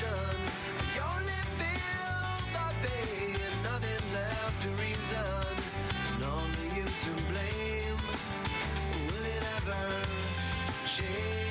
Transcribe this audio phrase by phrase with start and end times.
[0.00, 0.40] passion.
[0.94, 5.54] You only feel the pain, nothing left to reason,
[6.14, 8.00] and only you to blame.
[9.08, 10.06] Will it ever
[10.86, 11.49] change?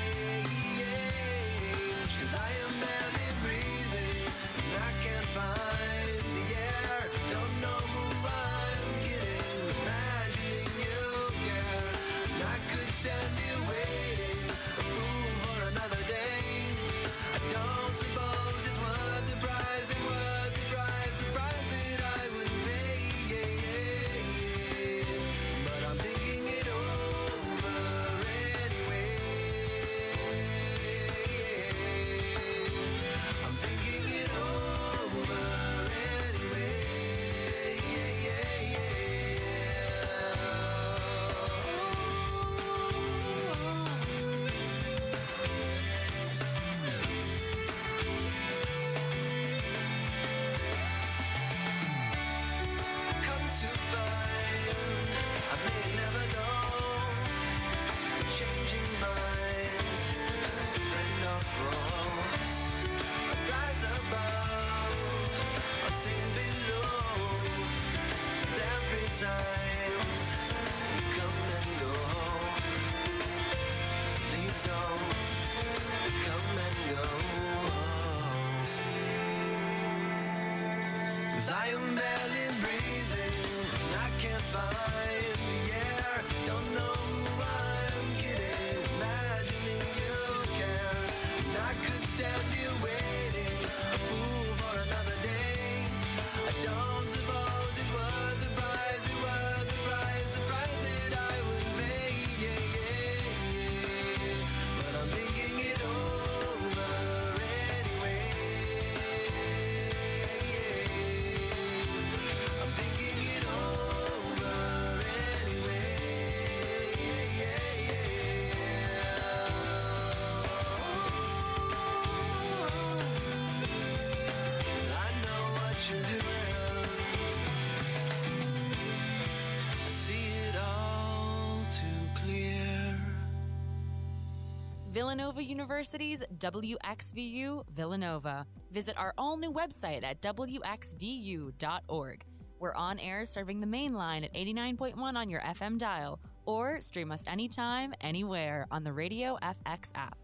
[135.10, 138.46] Villanova University's WXVU Villanova.
[138.72, 142.26] Visit our all new website at WXVU.org.
[142.60, 147.12] We're on air serving the main line at 89.1 on your FM dial, or stream
[147.12, 150.16] us anytime, anywhere on the Radio FX app.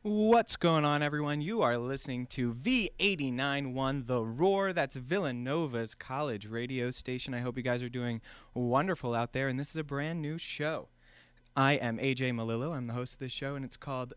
[0.00, 1.42] What's going on, everyone?
[1.42, 4.72] You are listening to V891 The Roar.
[4.72, 7.34] That's Villanova's college radio station.
[7.34, 8.22] I hope you guys are doing
[8.54, 10.88] wonderful out there, and this is a brand new show.
[11.54, 12.74] I am AJ Malillo.
[12.74, 14.14] I'm the host of this show, and it's called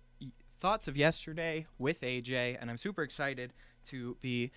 [0.62, 3.52] Thoughts of Yesterday with AJ, and I'm super excited
[3.88, 4.52] to be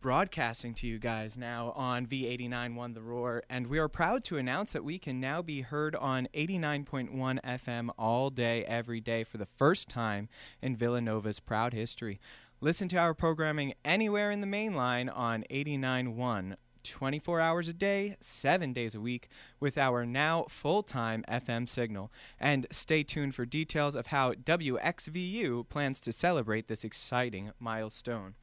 [0.00, 4.72] broadcasting to you guys now on V89.1 The Roar, and we are proud to announce
[4.72, 9.46] that we can now be heard on 89.1 FM all day, every day for the
[9.46, 10.28] first time
[10.60, 12.18] in Villanova's proud history.
[12.60, 16.56] Listen to our programming anywhere in the main line on 89.1
[16.88, 19.28] 24 hours a day, 7 days a week,
[19.60, 22.12] with our now full time FM signal.
[22.38, 28.34] And stay tuned for details of how WXVU plans to celebrate this exciting milestone.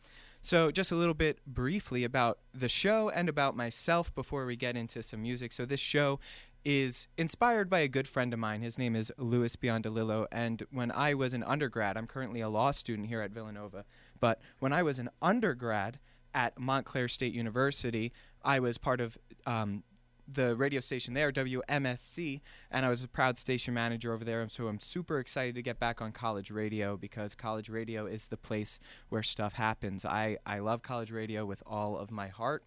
[0.42, 4.76] So, just a little bit briefly about the show and about myself before we get
[4.76, 5.53] into some music.
[5.53, 6.20] So, this show
[6.66, 8.62] is inspired by a good friend of mine.
[8.62, 10.28] His name is Louis Biondolillo.
[10.32, 13.86] And when I was an undergrad, I'm currently a law student here at Villanova,
[14.20, 16.00] but when I was an undergrad
[16.34, 18.12] at Montclair State University,
[18.44, 19.84] I was part of um,
[20.31, 24.48] the radio station there, WMSC, and I was a proud station manager over there.
[24.50, 28.38] So I'm super excited to get back on college radio because college radio is the
[28.38, 30.06] place where stuff happens.
[30.06, 32.64] I, I love college radio with all of my heart.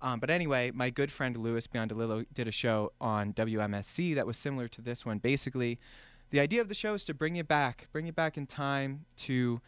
[0.00, 4.36] Um, but anyway, my good friend Louis Biondolillo did a show on WMSC that was
[4.36, 5.18] similar to this one.
[5.18, 5.78] Basically,
[6.30, 9.06] the idea of the show is to bring you back, bring you back in time
[9.18, 9.60] to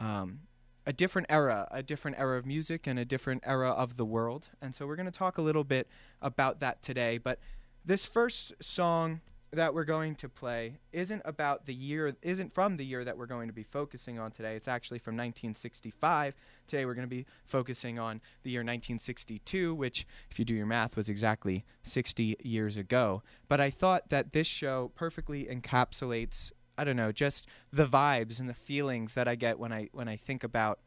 [0.00, 0.40] um,
[0.88, 4.48] a different era, a different era of music and a different era of the world.
[4.62, 5.86] And so we're going to talk a little bit
[6.22, 7.18] about that today.
[7.18, 7.40] But
[7.84, 9.20] this first song
[9.50, 13.26] that we're going to play isn't about the year, isn't from the year that we're
[13.26, 14.56] going to be focusing on today.
[14.56, 16.34] It's actually from 1965.
[16.66, 20.64] Today we're going to be focusing on the year 1962, which, if you do your
[20.64, 23.22] math, was exactly 60 years ago.
[23.46, 28.48] But I thought that this show perfectly encapsulates I don't know, just the vibes and
[28.48, 30.78] the feelings that I get when I when I think about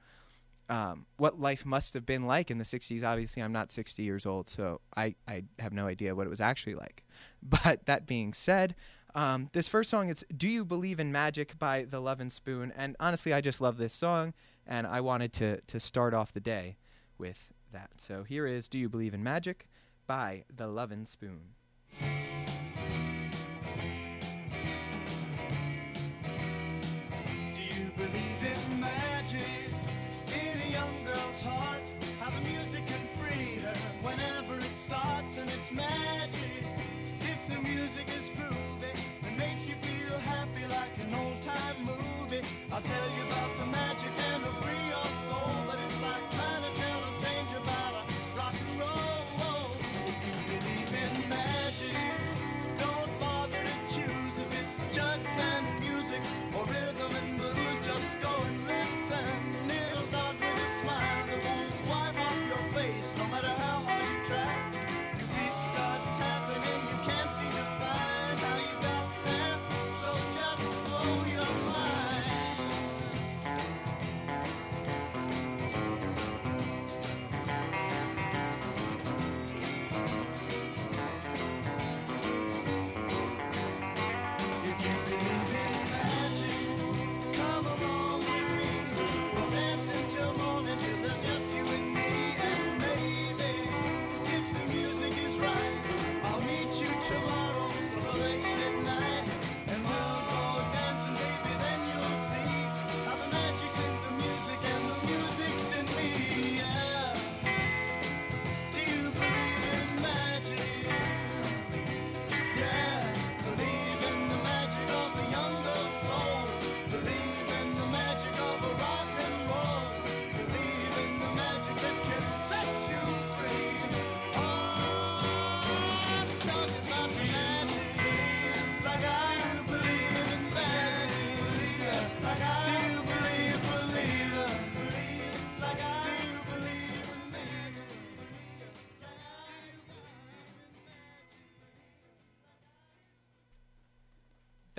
[0.70, 3.04] um, what life must have been like in the 60s.
[3.04, 6.42] Obviously, I'm not 60 years old, so I, I have no idea what it was
[6.42, 7.04] actually like.
[7.44, 8.76] But that being said,
[9.14, 12.96] Um, this first song, it's "Do You Believe in Magic" by The Lovin' Spoonful, and
[13.00, 14.34] honestly, I just love this song,
[14.66, 16.78] and I wanted to to start off the day
[17.18, 17.90] with that.
[18.00, 19.68] So here is "Do You Believe in Magic"
[20.08, 22.61] by The Lovin' Spoonful.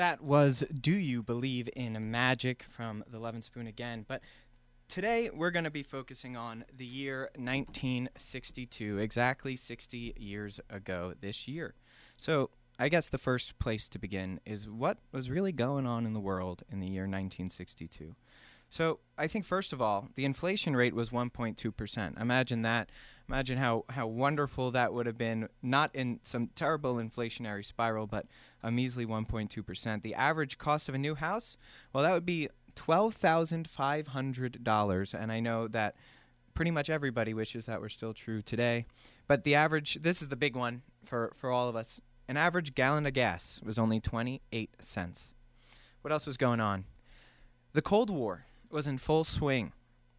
[0.03, 4.05] That was Do You Believe in Magic from The Lovin' Spoonful again.
[4.09, 4.21] But
[4.89, 11.47] today we're going to be focusing on the year 1962, exactly 60 years ago this
[11.47, 11.75] year.
[12.17, 12.51] So
[12.81, 16.21] I guess the first place to begin is what was really going on in the
[16.21, 18.17] world in the year 1962.
[18.71, 22.21] So I think first of all, the inflation rate was 1.2%.
[22.21, 22.91] Imagine that.
[23.33, 28.27] Imagine how, how wonderful that would have been, not in some terrible inflationary spiral, but
[28.63, 30.03] a measly 1.2%.
[30.03, 31.57] The average cost of a new house,
[31.95, 35.15] well, that would be $12,500.
[35.15, 35.97] And I know that
[36.53, 38.85] pretty much everybody wishes that were still true today.
[39.27, 42.03] But the average, this is the big one for, for all of us.
[42.29, 45.29] An average gallon of gas was only 28 cents.
[46.03, 46.85] What else was going on?
[47.73, 49.73] The Cold War was in full swing,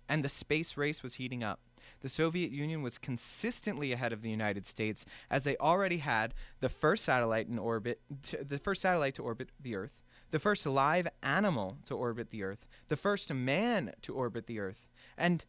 [0.10, 1.60] and the space race was heating up.
[2.04, 6.70] The Soviet Union was consistently ahead of the United States, as they already had the
[6.70, 8.02] first satellite in orbit,
[8.40, 12.68] the first satellite to orbit the Earth, the first live animal to orbit the Earth,
[12.90, 15.46] the first man to orbit the Earth, and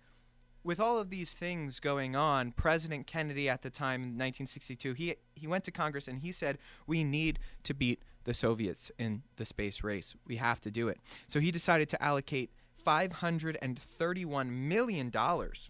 [0.62, 5.17] with all of these things going on, President Kennedy at the time in 1962, he
[5.35, 9.45] he went to Congress and he said we need to beat the Soviets in the
[9.45, 10.17] space race.
[10.26, 10.99] We have to do it.
[11.26, 12.50] So he decided to allocate
[12.83, 15.69] 531 million dollars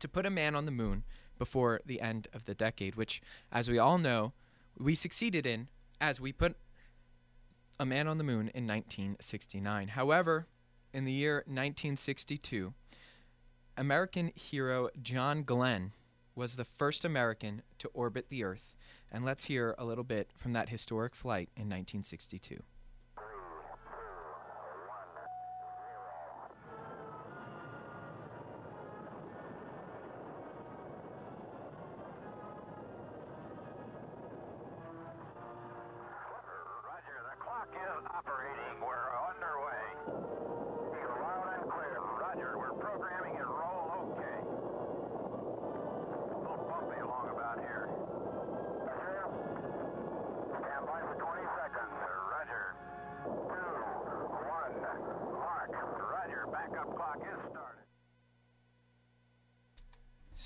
[0.00, 1.04] to put a man on the moon
[1.38, 4.32] before the end of the decade, which as we all know,
[4.78, 5.68] we succeeded in
[6.00, 6.56] as we put
[7.78, 9.88] a man on the moon in 1969.
[9.88, 10.46] However,
[10.92, 12.74] in the year 1962,
[13.76, 15.92] American hero John Glenn
[16.34, 18.74] was the first American to orbit the Earth.
[19.10, 22.62] And let's hear a little bit from that historic flight in 1962.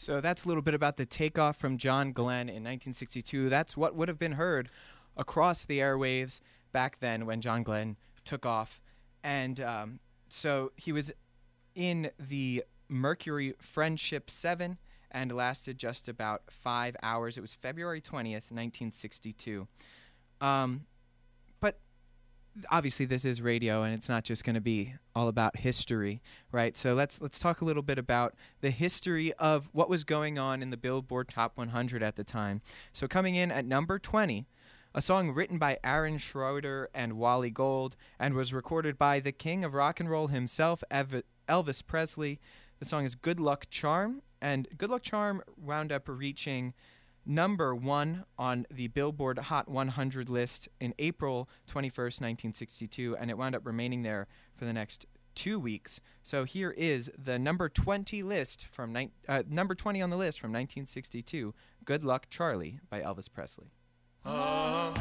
[0.04, 3.48] So that's a little bit about the takeoff from John Glenn in 1962.
[3.48, 4.68] That's what would have been heard
[5.16, 6.40] across the airwaves
[6.72, 8.82] back then when John Glenn took off.
[9.22, 11.10] And um, so he was
[11.74, 14.76] in the Mercury Friendship 7
[15.10, 17.38] and lasted just about five hours.
[17.38, 19.66] It was February 20th, 1962.
[20.42, 20.84] Um,
[22.70, 26.76] obviously this is radio and it's not just going to be all about history right?
[26.76, 30.62] So let's let's talk a little bit about the history of what was going on
[30.62, 32.62] in the billboard top 100 at the time.
[32.92, 34.46] So coming in at number 20
[34.96, 39.64] a song written by Aaron Schroeder and Wally Gold and was recorded by the king
[39.64, 42.38] of rock and roll himself Elvis Presley.
[42.78, 46.74] The song is Good Luck Charm and Good Luck Charm wound up reaching
[47.26, 53.54] number one on the Billboard Hot 100 list in April 21st, 1962, and it wound
[53.54, 54.26] up remaining there
[54.56, 56.00] for the next two weeks.
[56.22, 60.40] So here is the number 20 list from ni- uh, number 20 on the list
[60.40, 61.54] from 1962.
[61.84, 63.72] Good Luck Charm by Elvis Presley.
[64.24, 64.94] Oh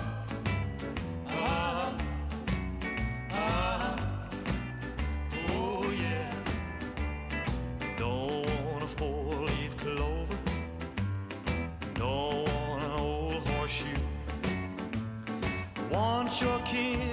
[16.41, 17.12] your kiss,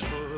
[0.00, 0.31] foot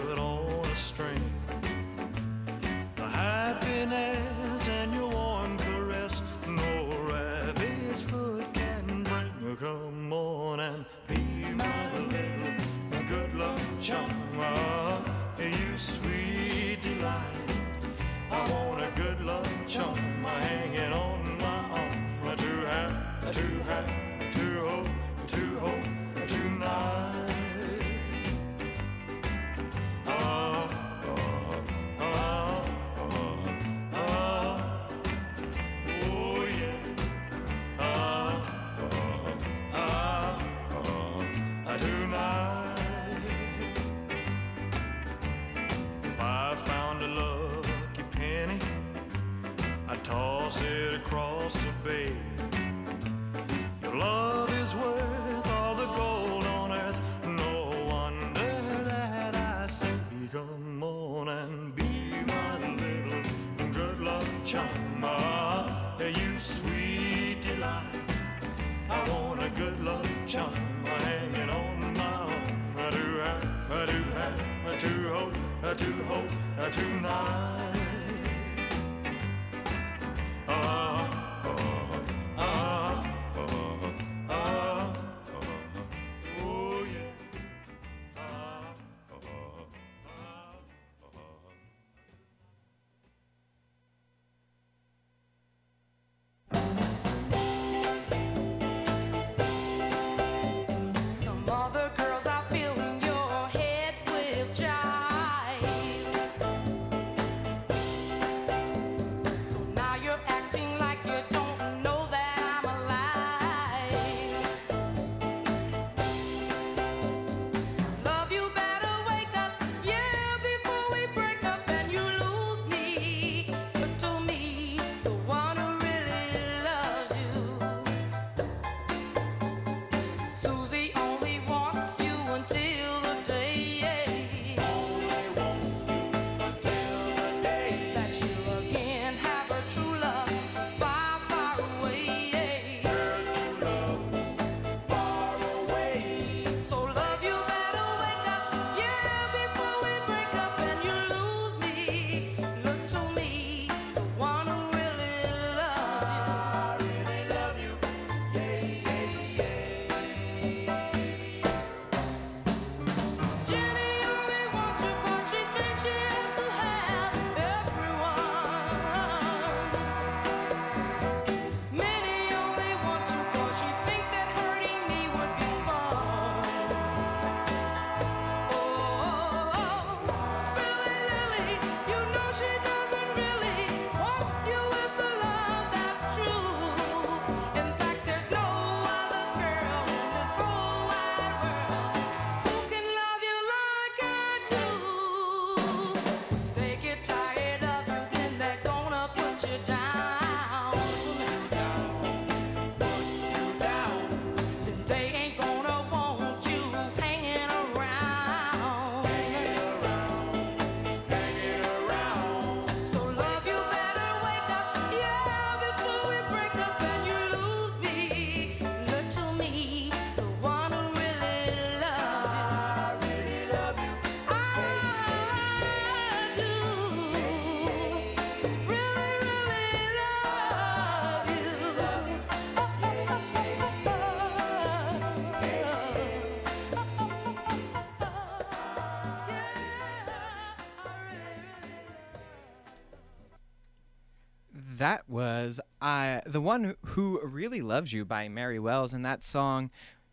[244.79, 249.71] That was uh, the one who really loves you by Mary Wells, and that song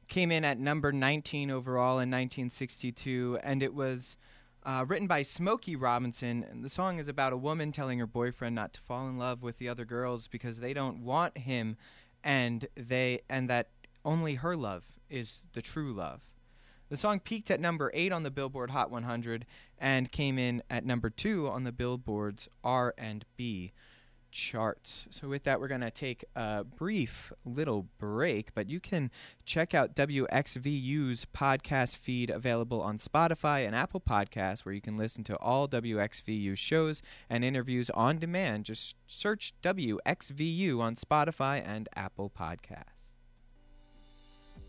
[0.08, 4.18] came in at number 19 overall in 1962, and it was
[4.63, 6.46] uh, written by Smokey Robinson.
[6.48, 9.41] And the song is about a woman telling her boyfriend not to fall in love
[9.41, 11.75] with the other girls because they don't want him,
[12.24, 13.70] and they and that
[14.06, 16.22] only her love is the true love.
[16.89, 19.48] The song peaked at number 8 on the Billboard Hot 100
[19.80, 23.72] and came in at number 2 on the Billboard's R&B
[24.31, 25.05] charts.
[25.09, 29.11] So with that we're going to take a brief little break, but you can
[29.45, 35.23] check out WXVU's podcast feed available on Spotify and Apple Podcasts where you can listen
[35.25, 38.65] to all WXVU shows and interviews on demand.
[38.65, 43.01] Just search WXVU on Spotify and Apple Podcasts.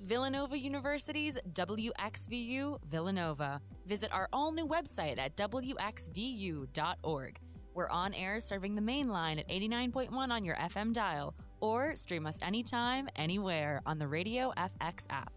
[0.04, 3.61] Villanova University's WXVU Villanova.
[3.87, 6.69] Visit our all new website at WXVU.org.
[7.75, 12.26] We're on air serving the main line at 89.1 on your FM dial, or stream
[12.26, 15.33] us anytime, anywhere on the Radio FX app.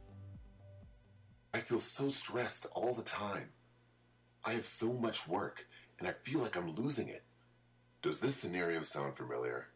[1.54, 3.50] I feel so stressed all the time.
[4.44, 5.66] I have so much work,
[5.98, 7.24] and I feel like I'm losing it.
[8.02, 9.68] Does this scenario sound familiar?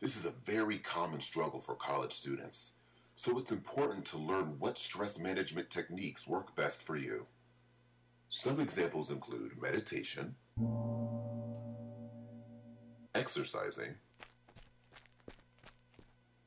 [0.00, 2.76] This is a very common struggle for college students,
[3.14, 7.26] so it's important to learn what stress management techniques work best for you.
[8.28, 10.36] Some examples include meditation,
[13.14, 13.94] exercising,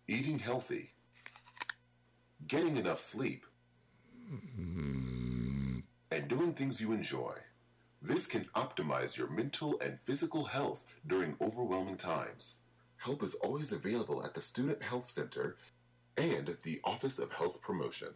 [0.08, 0.92] eating healthy,
[2.48, 3.46] getting enough sleep,
[6.12, 7.34] and doing things you enjoy.
[8.02, 12.62] This can optimize your mental and physical health during overwhelming times.
[12.98, 15.58] Help is always available at the Student Health Center
[16.18, 18.10] and the Office of Health Promotion.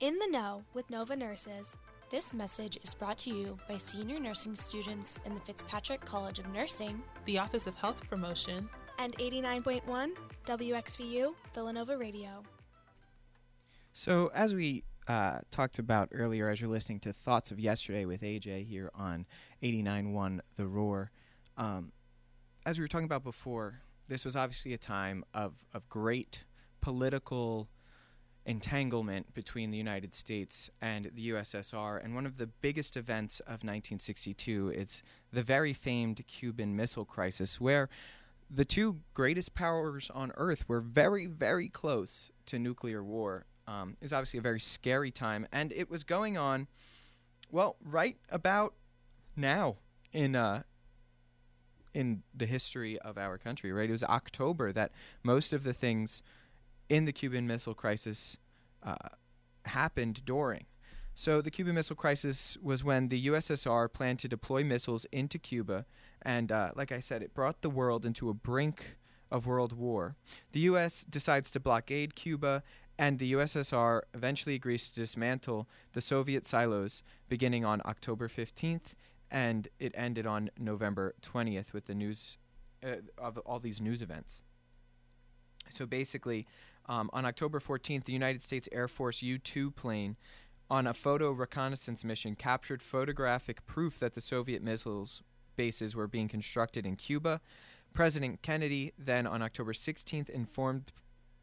[0.00, 1.76] In the Know with Nova Nurses.
[2.10, 6.48] This message is brought to you by senior nursing students in the Fitzpatrick College of
[6.54, 8.66] Nursing the Office of Health Promotion,
[8.98, 10.12] and 89.1
[10.46, 12.42] WXVU Villanova Radio.
[13.92, 18.22] So, as we uh, talked about earlier, as you're listening to Thoughts of Yesterday with
[18.22, 19.26] AJ here on
[19.62, 21.10] 89.1 The Roar,
[21.58, 21.92] um,
[22.64, 26.44] as we were talking about before, this was obviously a time of, of great
[26.80, 27.68] political
[28.48, 32.02] entanglement between the United States and the USSR.
[32.02, 37.60] And one of the biggest events of 1962 is the very famed Cuban Missile Crisis,
[37.60, 37.90] where
[38.50, 43.44] the two greatest powers on Earth were very, very close to nuclear war.
[43.66, 46.68] Um, it was obviously a very scary time, and it was going on,
[47.50, 48.72] well, right about
[49.36, 49.76] now
[50.14, 50.62] in uh,
[51.92, 53.72] in the history of our country.
[53.72, 56.22] Right, it was October that most of the things
[56.88, 58.36] in the Cuban Missile Crisis
[58.82, 58.94] uh,
[59.64, 60.66] happened during.
[61.14, 65.84] So the Cuban Missile Crisis was when the USSR planned to deploy missiles into Cuba,
[66.22, 68.96] and uh, like I said, it brought the world into a brink
[69.30, 70.14] of world war.
[70.52, 71.04] The U.S.
[71.04, 72.62] decides to blockade Cuba,
[72.96, 78.94] and the USSR eventually agrees to dismantle the Soviet silos beginning on October 15th,
[79.30, 82.38] and it ended on November 20th with the news
[82.84, 84.42] uh, of all these news events.
[85.72, 86.46] So basically,
[86.88, 90.16] um, on October 14th, the United States Air Force U 2 plane
[90.70, 95.22] on a photo reconnaissance mission captured photographic proof that the Soviet missiles
[95.56, 97.40] bases were being constructed in Cuba.
[97.94, 100.92] President Kennedy then on October 16th informed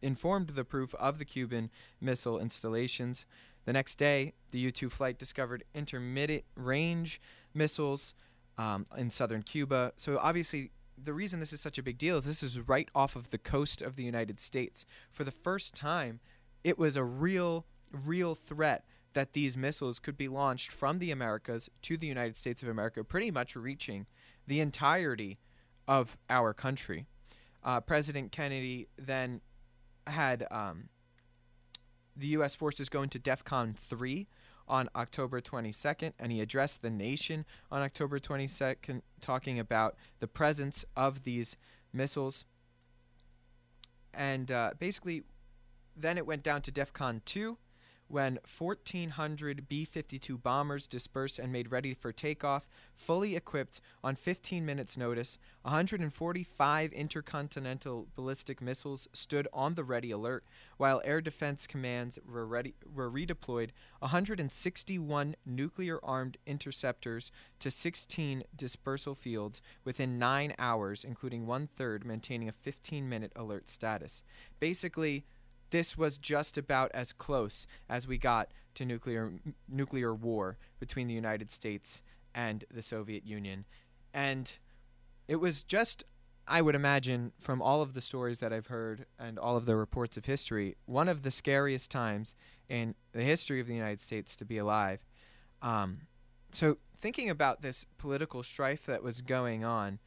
[0.02, 3.26] informed the proof of the Cuban missile installations.
[3.66, 7.20] The next day, the U 2 flight discovered intermediate range
[7.54, 8.14] missiles
[8.58, 9.94] um, in southern Cuba.
[9.98, 13.16] So obviously, the reason this is such a big deal is this is right off
[13.16, 14.86] of the coast of the United States.
[15.12, 16.20] For the first time,
[16.64, 21.70] it was a real, real threat that these missiles could be launched from the Americas
[21.84, 24.06] to the United States of America, pretty much reaching
[24.48, 25.40] the entirety
[25.88, 27.06] of our country.
[27.64, 29.42] Uh, President Kennedy then
[30.08, 30.90] had um,
[32.16, 32.56] the U.S.
[32.56, 34.28] forces go into DEFCON 3
[34.68, 40.86] on October 22nd, and he addressed the nation on October 22nd, talking about the presence
[40.96, 41.58] of these
[41.94, 42.46] missiles.
[44.14, 45.24] And uh, basically,
[45.96, 47.58] then it went down to DEFCON 2
[48.08, 54.66] when 1,400 B 52 bombers dispersed and made ready for takeoff, fully equipped on 15
[54.66, 55.38] minutes' notice.
[55.64, 60.46] 145 intercontinental ballistic missiles stood on the ready alert,
[60.78, 63.70] while air defense commands were, ready, were redeployed.
[64.00, 72.48] 161 nuclear armed interceptors to 16 dispersal fields within nine hours, including one third maintaining
[72.48, 74.24] a 15 minute alert status.
[74.60, 75.26] Basically,
[75.72, 81.08] this was just about as close as we got to nuclear m- nuclear war between
[81.08, 82.02] the United States
[82.34, 83.66] and the Soviet Union,
[84.14, 84.58] and
[85.28, 86.04] it was just
[86.48, 89.76] I would imagine from all of the stories that I've heard and all of the
[89.76, 92.36] reports of history, one of the scariest times
[92.70, 95.06] in the history of the United States to be alive.
[95.62, 96.02] Um,
[96.52, 100.00] so, thinking about this political strife that was going on,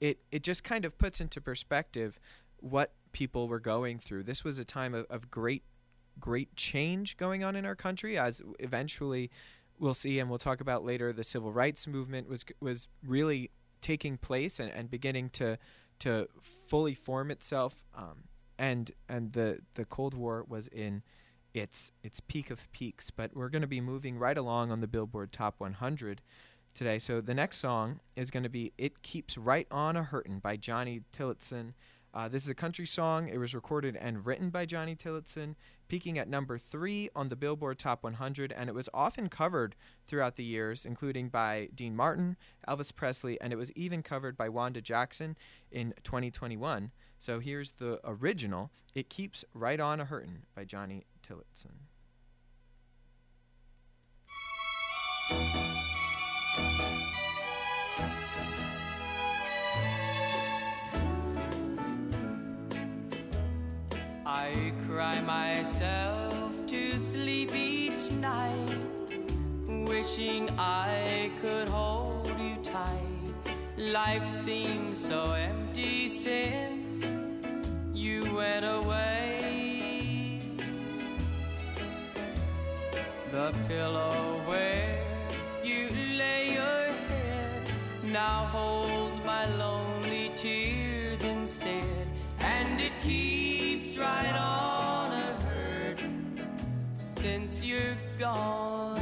[0.00, 2.18] it, it just kind of puts into perspective
[2.58, 4.24] what people were going through.
[4.24, 5.62] This was a time of, of great,
[6.20, 9.30] great change going on in our country, as eventually
[9.78, 11.14] we'll see and we'll talk about later.
[11.14, 13.50] The civil rights movement was was really
[13.80, 15.58] taking place and, and beginning to
[16.00, 17.84] to fully form itself.
[17.96, 18.24] Um,
[18.58, 21.02] and and the the Cold War was in
[21.54, 23.10] its its peak of peaks.
[23.10, 26.20] But we're going to be moving right along on the Billboard Top 100
[26.74, 26.98] today.
[26.98, 30.56] So the next song is going to be "It Keeps Right On a Hurtin'" by
[30.56, 31.74] Johnny Tillotson.
[32.14, 33.28] Uh, this is a country song.
[33.28, 35.56] It was recorded and written by Johnny Tillotson,
[35.88, 39.74] peaking at number three on the Billboard Top 100, and it was often covered
[40.06, 42.36] throughout the years, including by Dean Martin,
[42.68, 45.36] Elvis Presley, and it was even covered by Wanda Jackson
[45.72, 46.92] in 2021.
[47.18, 51.72] So here's the original It Keeps Right On a Hurtin' by Johnny Tillotson.
[64.54, 68.78] I cry myself to sleep each night,
[69.66, 73.56] wishing I could hold you tight.
[73.76, 77.04] Life seems so empty since
[77.92, 80.40] you went away.
[83.32, 85.02] The pillow where
[85.64, 87.70] you lay your head
[88.04, 92.06] now holds my lonely tears instead,
[92.38, 93.43] and it keeps
[93.96, 96.40] right on a hurtin'
[97.04, 99.00] since you're gone.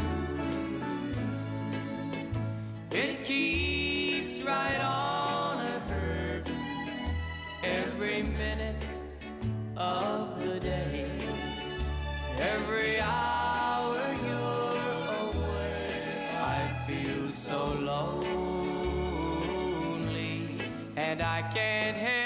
[2.91, 6.57] It keeps right on a hurtin'
[7.65, 8.85] every minute
[9.77, 11.11] of the day,
[12.39, 16.29] every hour you're away.
[16.39, 18.19] I feel so lonely,
[20.97, 22.22] and I can't help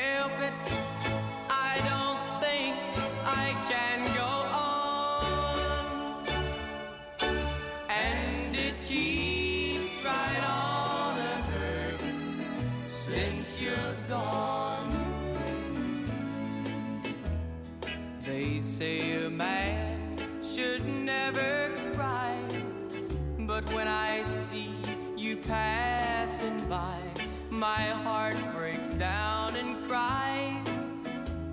[27.57, 30.85] my heart breaks down and cries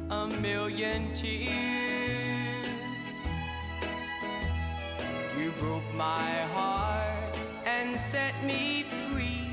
[0.10, 2.68] a million tears.
[5.40, 9.48] You broke my heart and set me free,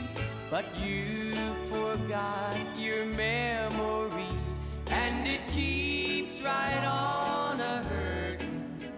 [0.50, 1.34] but you
[1.68, 4.34] forgot your memory,
[4.88, 8.90] and it keeps right on a hurtin'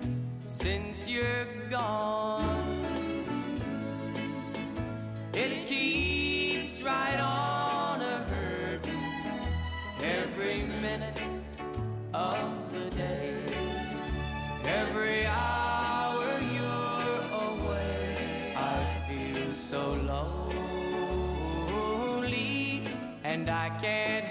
[0.43, 2.42] since you're gone.
[23.81, 24.22] Can't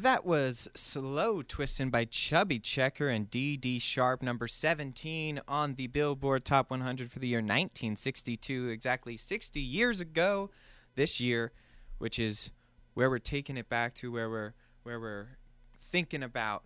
[0.00, 5.88] That was Slow Twistin' by Chubby Checker and Dee Dee Sharp, number 17 on the
[5.88, 10.48] Billboard Top 100 for the year 1962, exactly 60 years ago
[10.94, 11.52] this year,
[11.98, 12.50] which is
[12.94, 15.36] where we're taking it back to, where we're, where we're
[15.78, 16.64] thinking about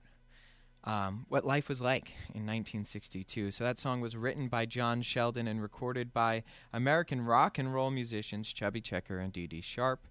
[0.84, 3.50] um, what life was like in 1962.
[3.50, 7.90] So that song was written by John Sheldon and recorded by American rock and roll
[7.90, 10.06] musicians Chubby Checker and Dee Sharp.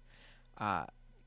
[0.58, 0.84] Uh,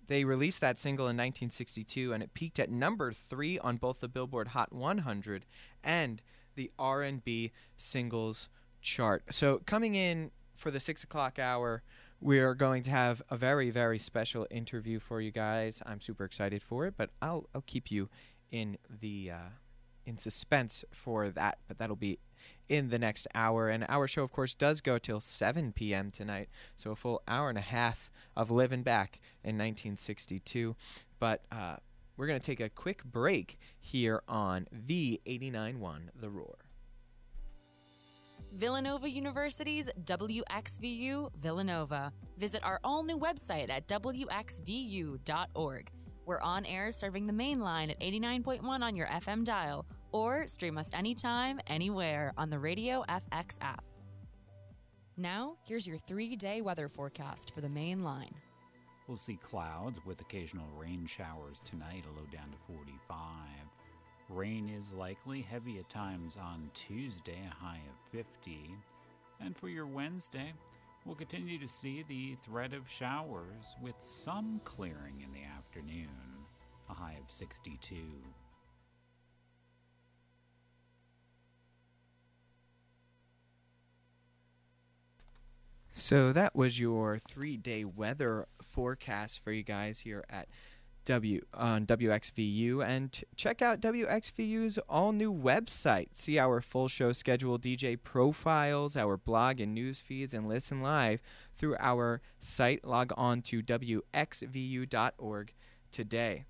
[0.07, 4.07] they released that single in 1962, and it peaked at number three on both the
[4.07, 5.45] Billboard Hot 100
[5.83, 6.21] and
[6.55, 8.49] the R&B singles
[8.81, 9.23] chart.
[9.31, 11.83] So coming in for the six o'clock hour,
[12.19, 15.81] we are going to have a very, very special interview for you guys.
[15.85, 18.09] I'm super excited for it, but I'll I'll keep you
[18.51, 19.49] in the uh,
[20.05, 21.59] in suspense for that.
[21.67, 22.17] But that'll be
[22.69, 23.69] in the next hour.
[23.69, 26.11] And our show, of course, does go till 7 p.m.
[26.11, 30.75] tonight, so a full hour and a half of living back in 1962.
[31.19, 31.77] But uh,
[32.15, 36.57] we're going to take a quick break here on V89.1 The Roar.
[38.53, 42.13] Villanova University's WXVU Villanova.
[42.37, 45.21] Visit our all new website at WXVU.org.
[46.25, 50.77] We're on air serving the main line at 89.1 on your FM dial, or stream
[50.77, 53.83] us anytime, anywhere on the Radio FX app.
[55.17, 58.35] Now, here's your three day weather forecast for the main line.
[59.07, 63.17] We'll see clouds with occasional rain showers tonight, a low down to 45.
[64.29, 68.75] Rain is likely, heavy at times on Tuesday, a high of 50.
[69.39, 70.53] And for your Wednesday,
[71.05, 76.09] we'll continue to see the threat of showers with some clearing in the afternoon,
[76.89, 77.95] a high of 62.
[85.99, 90.47] So that was your three-day weather forecast for you guys here at
[91.05, 96.09] W on WXVU, and ch- check out WXVU's all-new website.
[96.13, 101.19] See our full show schedule, DJ profiles, our blog and news feeds, and listen live
[101.55, 102.85] through our site.
[102.85, 105.53] Log on to WXVU.org
[105.91, 106.45] today.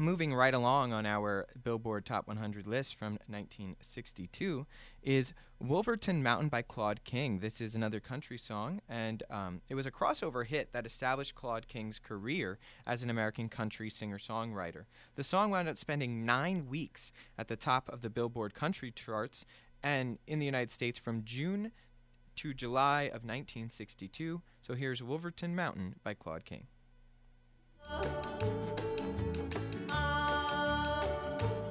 [0.00, 4.66] Moving right along on our Billboard Top 100 list from 1962
[5.02, 7.40] is Wolverton Mountain by Claude King.
[7.40, 11.68] This is another country song, and um, it was a crossover hit that established Claude
[11.68, 14.84] King's career as an American country singer songwriter.
[15.16, 19.44] The song wound up spending nine weeks at the top of the Billboard country charts
[19.82, 21.72] and in the United States from June
[22.36, 24.40] to July of 1962.
[24.62, 26.68] So here's Wolverton Mountain by Claude King.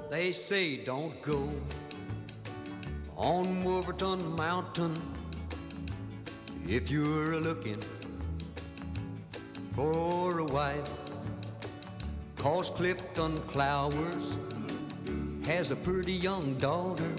[0.10, 1.48] They say don't go
[3.16, 5.00] on Wolverton Mountain
[6.68, 7.80] if you're looking
[9.76, 10.90] for a wife.
[12.38, 14.40] Cause Clifton Clowers
[15.46, 17.14] has a pretty young daughter.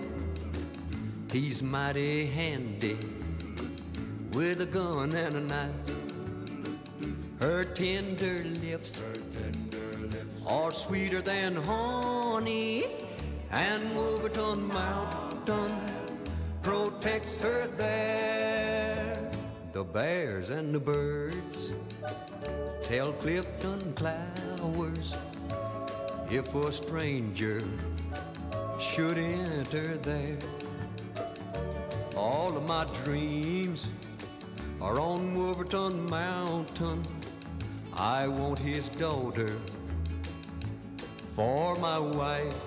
[1.30, 2.96] He's mighty handy
[4.32, 5.74] with a gun and a knife.
[7.40, 9.04] Her tender lips
[10.50, 12.84] are sweeter than honey,
[13.52, 15.72] and Wolverton Mountain
[16.60, 19.30] protects her there.
[19.70, 21.72] The bears and the birds
[22.82, 25.16] tell Clifton Clowers
[26.28, 27.62] if a stranger
[28.80, 30.38] should enter there.
[32.16, 33.92] All of my dreams
[34.80, 37.02] are on Wolverton Mountain.
[37.96, 39.48] I want his daughter
[41.40, 42.62] for my wife.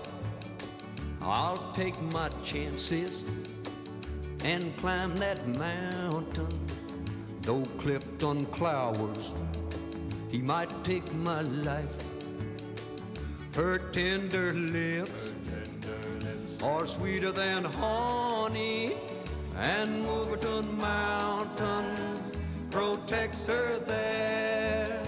[1.21, 3.23] I'll take my chances
[4.43, 6.55] and climb that mountain.
[7.43, 9.31] Though Clifton Clowers,
[10.31, 11.97] he might take my life.
[13.53, 15.31] Her tender lips
[16.63, 18.93] are sweeter than honey,
[19.55, 21.85] and Wolverton Mountain
[22.71, 24.99] protects her there.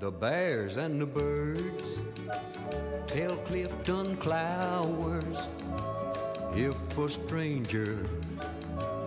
[0.00, 2.00] The bears and the birds
[3.10, 5.48] tell Clifton Clowers
[6.54, 8.06] if a stranger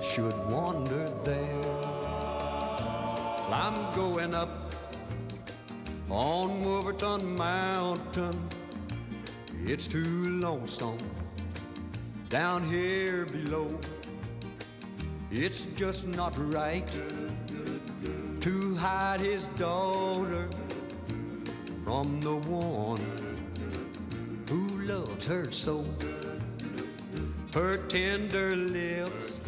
[0.02, 1.86] should wander there.
[3.50, 4.76] I'm going up
[6.10, 8.38] on Wolverton Mountain.
[9.66, 10.98] It's too lonesome
[12.28, 13.80] down here below.
[15.32, 16.92] It's just not right
[18.42, 20.50] to hide his daughter
[21.86, 23.33] from the one
[24.84, 25.86] loves her so.
[27.54, 29.40] Her tender lips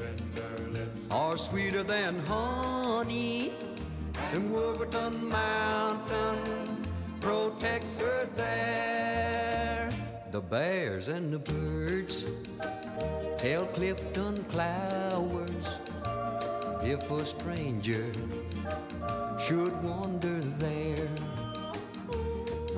[1.12, 3.54] are sweeter than honey,
[4.34, 6.40] and Wolverton Mountain
[7.20, 9.90] protects her there.
[10.32, 12.28] The bears and the birds
[13.38, 15.68] tell Clifton Clowers
[16.84, 18.12] if a stranger
[19.40, 20.35] should wander.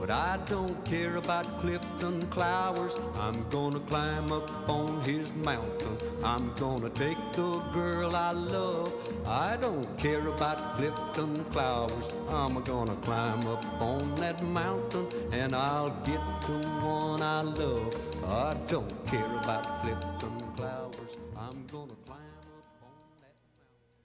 [0.08, 2.96] But I don't care about Clifton Clowers.
[3.20, 5.98] I'm gonna climb up on his mountain.
[6.24, 8.94] I'm gonna take the girl I love.
[9.28, 12.08] I don't care about Clifton Clowers.
[12.30, 17.94] I'm gonna climb up on that mountain and I'll get the one I love.
[18.26, 21.18] I don't care about Clifton Clowers.
[21.36, 24.00] I'm gonna climb up on that mountain.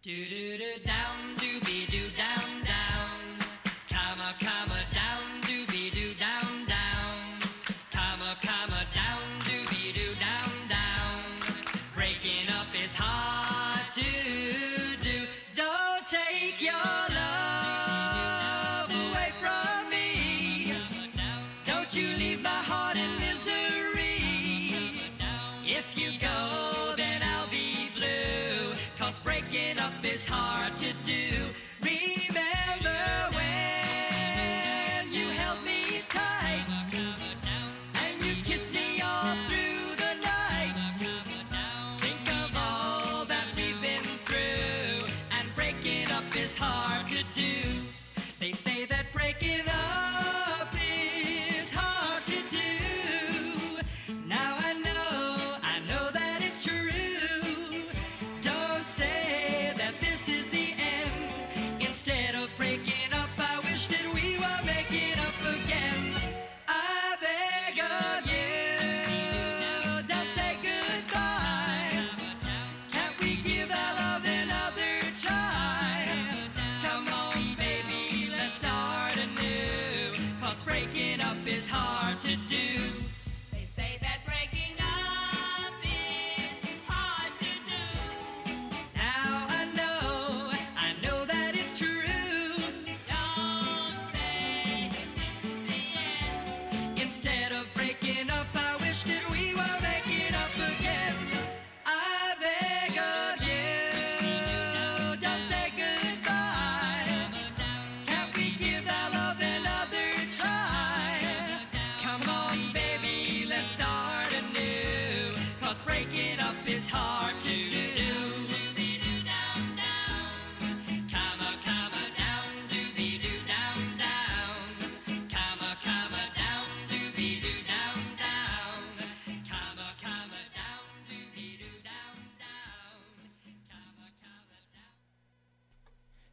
[0.00, 2.39] Do do do down, doobie doo down down.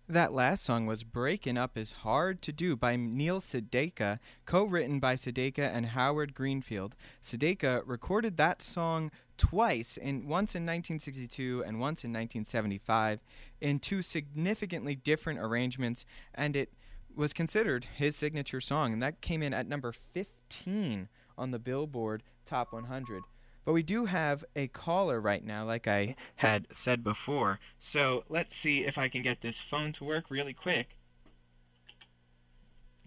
[0.09, 5.01] That last song was Breaking Up is Hard to Do by Neil Sedaka, co written
[5.01, 6.95] by Sedaka and Howard Greenfield.
[7.21, 13.19] Sedaka recorded that song twice, in, once in 1962 and once in 1975,
[13.59, 16.71] in two significantly different arrangements, and it
[17.13, 22.23] was considered his signature song, and that came in at number 15 on the Billboard
[22.45, 23.23] Top 100.
[23.67, 27.59] But we do have a caller right now, like I had said before.
[27.77, 30.95] So let's see if I can get this phone to work really quick.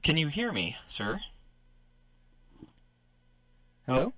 [0.02, 1.20] Can you hear me, sir?
[3.86, 4.12] Hello?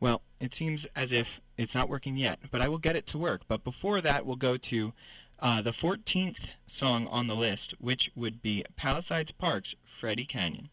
[0.00, 3.18] Well, it seems as if it's not working yet, but I will get it to
[3.18, 3.42] work.
[3.46, 4.94] But before that, we'll go to
[5.38, 10.70] uh, the 14th song on the list, which would be Palisades Park's Freddy Cannon.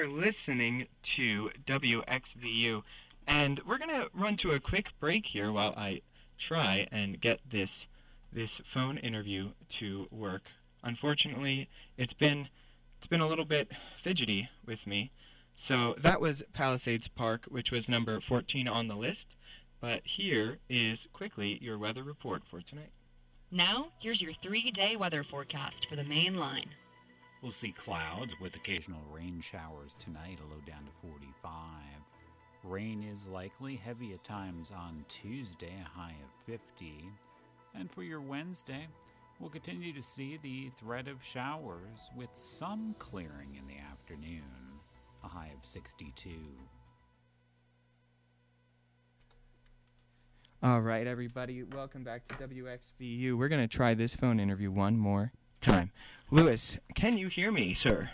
[0.00, 2.82] Are listening to WXVU,
[3.26, 6.00] and we're gonna run to a quick break here while I
[6.38, 7.86] try and get this
[8.32, 10.44] this phone interview to work.
[10.82, 12.48] Unfortunately, it's been
[12.96, 13.72] it's been a little bit
[14.02, 15.10] fidgety with me.
[15.54, 19.28] So that was Palisades Park, which was number 14 on the list.
[19.80, 22.92] But here is quickly your weather report for tonight.
[23.50, 26.70] Now, here's your three day weather forecast for the main line.
[27.42, 31.54] We'll see clouds with occasional rain showers tonight, a low down to 45.
[32.64, 37.08] Rain is likely, heavy at times on Tuesday, a high of 50.
[37.74, 38.86] And for your Wednesday,
[39.38, 44.42] we'll continue to see the threat of showers with some clearing in the afternoon,
[45.24, 46.28] a high of 62.
[50.62, 53.38] All right, everybody, welcome back to WXVU.
[53.38, 55.90] We're going to try this phone interview one more time.
[56.30, 58.10] Lewis, can you hear me, sir?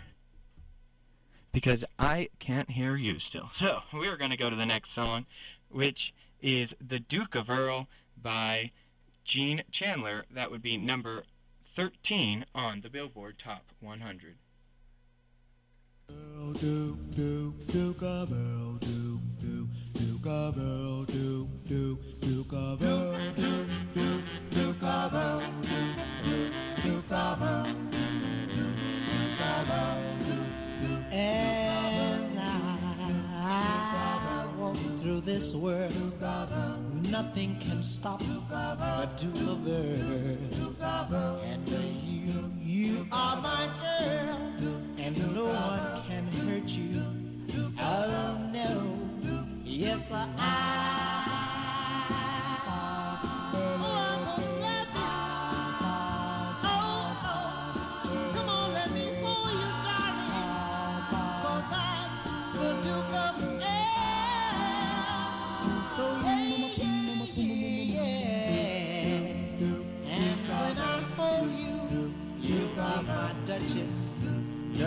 [1.53, 3.49] Because I can't hear you still.
[3.51, 5.27] So, we're going to go to the next song,
[5.71, 7.89] which is The Duke of Earl
[8.21, 8.73] by
[9.25, 10.25] Gene Chandler.
[10.31, 11.25] That would be number
[11.75, 14.37] 13 on the Billboard Top 100.
[16.09, 23.06] Duke, Duke, Duke of Earl, Duke, Duke, Duke of Earl, Duke, Duke, Duke of Earl,
[35.37, 35.93] this world,
[37.11, 41.41] nothing can stop a Duke of Earl.
[41.45, 44.39] And you, you are my girl,
[44.97, 47.03] and no one can hurt you.
[47.79, 48.99] Oh no,
[49.63, 51.06] yes I.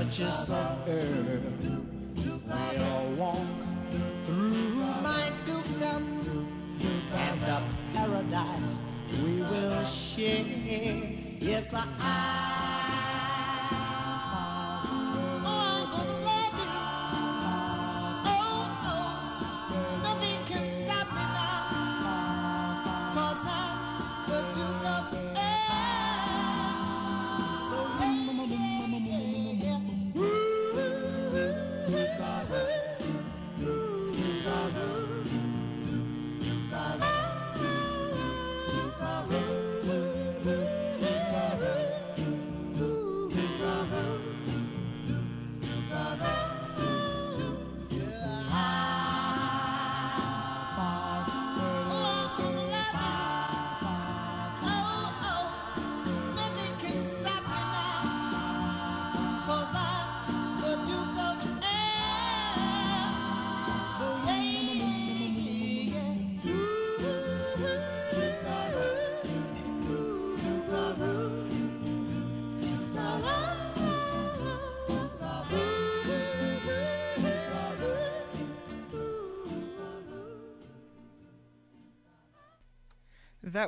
[0.09, 1.53] Duchess of Earl.
[2.17, 3.37] We'll walk
[4.21, 6.47] through my dukedom
[7.13, 7.61] and a
[7.93, 8.81] paradise
[9.23, 10.43] we will share.
[11.39, 12.48] Yes, I.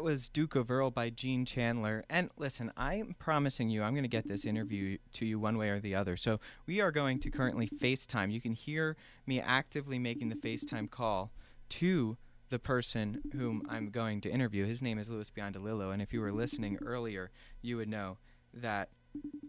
[0.02, 2.04] That was Duke of Earl by Gene Chandler.
[2.10, 5.70] And listen, I'm promising you, I'm going to get this interview to you one way
[5.70, 6.18] or the other.
[6.18, 8.32] So we are going to currently FaceTime.
[8.32, 8.98] You can hear
[9.28, 11.32] me actively making the FaceTime call
[11.70, 12.18] to
[12.50, 14.66] the person whom I'm going to interview.
[14.66, 15.94] His name is Louis Biondolillo.
[15.94, 17.30] And if you were listening earlier,
[17.62, 18.18] you would know
[18.56, 18.90] that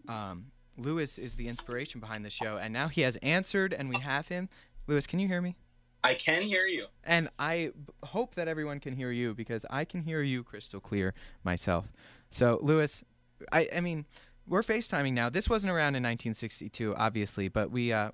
[0.07, 2.57] um, Louis is the inspiration behind the show.
[2.57, 4.49] And now he has answered, and we have him.
[4.85, 5.55] Louis, can you hear me?
[6.03, 6.87] I can hear you.
[7.03, 10.79] And I b- hope that everyone can hear you because I can hear you crystal
[10.79, 11.93] clear myself.
[12.29, 13.03] So, Lewis,
[13.51, 14.05] I, I mean,
[14.47, 15.29] we're FaceTiming now.
[15.29, 18.11] This wasn't around in 1962, obviously, but we, uh,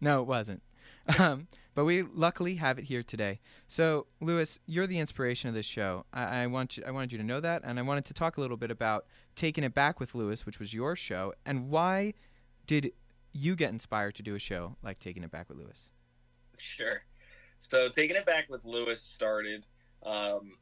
[0.00, 0.62] no, it wasn't.
[1.20, 1.46] Um,
[1.76, 3.38] but we luckily have it here today.
[3.68, 6.04] So, Lewis, you're the inspiration of this show.
[6.12, 8.36] I, I want you, I wanted you to know that, and I wanted to talk
[8.36, 9.06] a little bit about
[9.36, 12.14] taking it back with Lewis, which was your show, and why
[12.66, 12.90] did
[13.32, 15.90] you get inspired to do a show like Taking It Back with Lewis?
[16.58, 17.02] Sure.
[17.58, 19.66] So taking it back with Lewis started
[20.04, 20.52] um,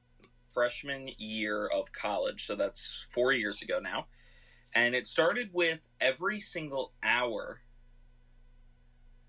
[0.53, 2.47] freshman year of college.
[2.47, 4.07] So that's four years ago now.
[4.75, 7.61] And it started with every single hour.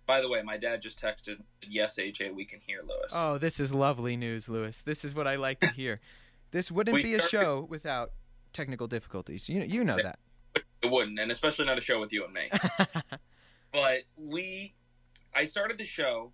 [0.07, 1.37] By the way, my dad just texted,
[1.67, 4.81] "Yes, AJ, we can hear Lewis." Oh, this is lovely news, Lewis.
[4.81, 5.99] This is what I like to hear.
[6.51, 8.11] this wouldn't We be a started- show without
[8.53, 9.49] technical difficulties.
[9.49, 10.19] You you know that.
[10.81, 12.49] It wouldn't, and especially not a show with you and me.
[13.71, 14.75] but we,
[15.33, 16.31] I started the show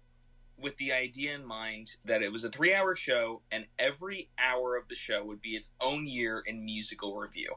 [0.62, 4.88] with the idea in mind that it was a three-hour show, and every hour of
[4.88, 7.56] the show would be its own year in musical review.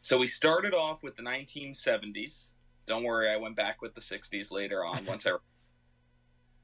[0.00, 2.50] So we started off with the 1970s.
[2.86, 5.36] Don't worry, I went back with the 60s later on once I.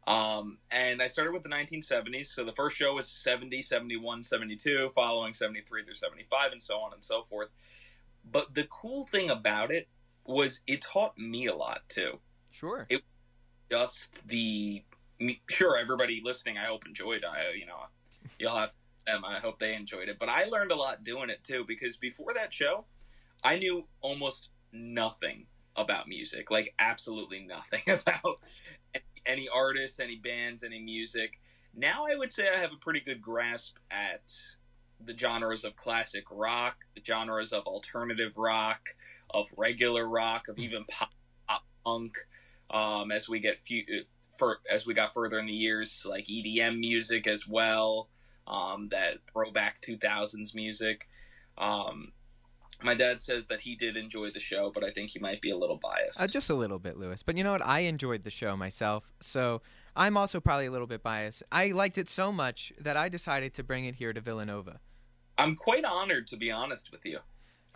[0.07, 2.27] Um, and I started with the 1970s.
[2.27, 6.95] So the first show was 70, 71, 72, following 73 through 75, and so on
[6.95, 7.49] and so forth.
[8.31, 9.87] But the cool thing about it
[10.25, 12.19] was it taught me a lot too.
[12.51, 12.87] Sure.
[12.89, 13.03] It
[13.71, 14.83] just the
[15.21, 17.25] me- sure everybody listening I hope enjoyed.
[17.25, 17.79] I you know
[18.39, 18.73] you'll have
[19.07, 19.25] them.
[19.25, 20.19] I hope they enjoyed it.
[20.19, 22.85] But I learned a lot doing it too because before that show,
[23.43, 25.47] I knew almost nothing
[25.77, 26.51] about music.
[26.51, 28.41] Like absolutely nothing about
[29.27, 31.33] any, artists, any bands, any music.
[31.75, 34.23] Now I would say I have a pretty good grasp at
[35.05, 38.81] the genres of classic rock, the genres of alternative rock,
[39.31, 41.11] of regular rock, of even pop,
[41.49, 42.17] pop punk.
[42.71, 43.85] Um, as we get few,
[44.39, 48.09] for as we got further in the years, like EDM music as well,
[48.47, 51.09] um, that throwback 2000s music.
[51.59, 52.13] Um,
[52.83, 55.51] my dad says that he did enjoy the show, but I think he might be
[55.51, 56.21] a little biased.
[56.21, 57.23] Uh, just a little bit, Lewis.
[57.23, 57.67] But you know what?
[57.67, 59.61] I enjoyed the show myself, so
[59.97, 61.43] I'm also probably a little bit biased.
[61.51, 64.79] I liked it so much that I decided to bring it here to Villanova.
[65.37, 67.19] I'm quite honored, to be honest with you.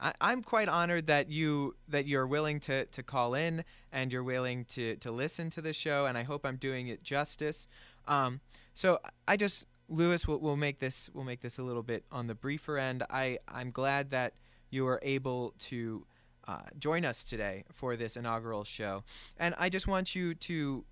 [0.03, 4.24] I, I'm quite honored that you that you're willing to, to call in and you're
[4.24, 7.68] willing to, to listen to the show, and I hope I'm doing it justice.
[8.09, 8.40] Um,
[8.74, 8.98] so
[9.28, 12.34] I just Lewis will will make this we'll make this a little bit on the
[12.34, 13.05] briefer end.
[13.09, 14.34] I I'm glad that
[14.70, 16.05] you are able to
[16.48, 19.05] uh, join us today for this inaugural show,
[19.38, 20.84] and I just want you to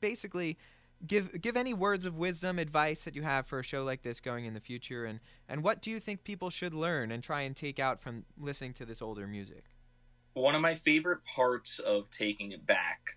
[0.00, 0.56] basically
[1.06, 4.20] give give any words of wisdom, advice that you have for a show like this
[4.20, 7.42] going in the future, and and what do you think people should learn and try
[7.42, 9.64] and take out from listening to this older music?
[10.34, 13.16] One of my favorite parts of taking it back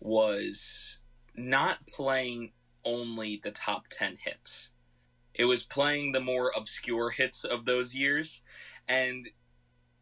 [0.00, 1.00] was
[1.36, 2.52] not playing
[2.84, 4.70] only the top 10 hits.
[5.34, 8.42] It was playing the more obscure hits of those years.
[8.88, 9.28] And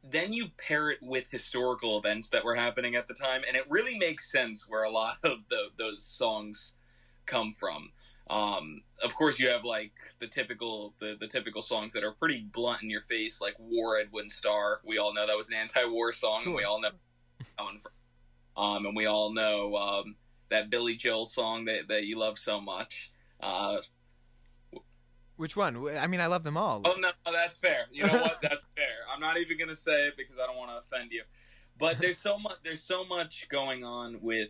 [0.03, 3.43] then you pair it with historical events that were happening at the time.
[3.47, 6.75] And it really makes sense where a lot of the, those songs
[7.27, 7.91] come from.
[8.31, 12.47] Um, of course, you have like the typical the, the typical songs that are pretty
[12.53, 16.12] blunt in your face, like "War Edwin Starr." We all know that was an anti-war
[16.12, 16.43] song.
[16.47, 16.91] and We all know.
[18.57, 20.16] Um, and we all know um,
[20.51, 23.11] that Billy Joel song that, that you love so much.
[23.43, 23.79] Uh,
[25.37, 25.89] Which one?
[25.99, 26.81] I mean, I love them all.
[26.85, 27.87] oh no, that's fair.
[27.93, 28.39] You know what?
[28.41, 28.87] That's fair.
[29.12, 31.22] I'm not even gonna say it because I don't want to offend you.
[31.79, 32.59] But there's so much.
[32.62, 34.49] There's so much going on with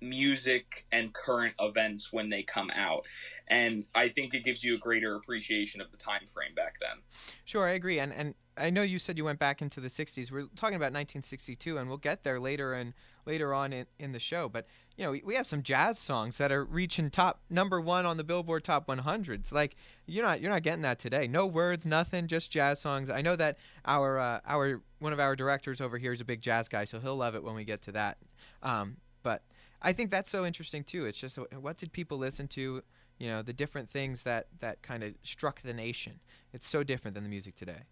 [0.00, 3.04] music and current events when they come out,
[3.48, 7.02] and I think it gives you a greater appreciation of the time frame back then.
[7.44, 7.98] Sure, I agree.
[7.98, 10.30] And and I know you said you went back into the '60s.
[10.30, 12.94] We're talking about 1962, and we'll get there later and
[13.26, 14.48] later on in, in the show.
[14.48, 14.66] But
[14.96, 18.16] you know, we, we have some jazz songs that are reaching top number one on
[18.16, 19.52] the Billboard Top 100s.
[19.52, 19.76] Like
[20.06, 21.28] you're not you're not getting that today.
[21.28, 23.10] No words, nothing, just jazz songs.
[23.10, 26.40] I know that our uh, our one of our directors over here is a big
[26.40, 28.18] jazz guy, so he'll love it when we get to that.
[28.62, 29.42] Um, but
[29.86, 31.06] I think that's so interesting too.
[31.06, 32.82] It's just what- did people listen to?
[33.18, 36.18] You know, the different things that that kind of struck the nation.
[36.52, 37.84] It's so different than the music today.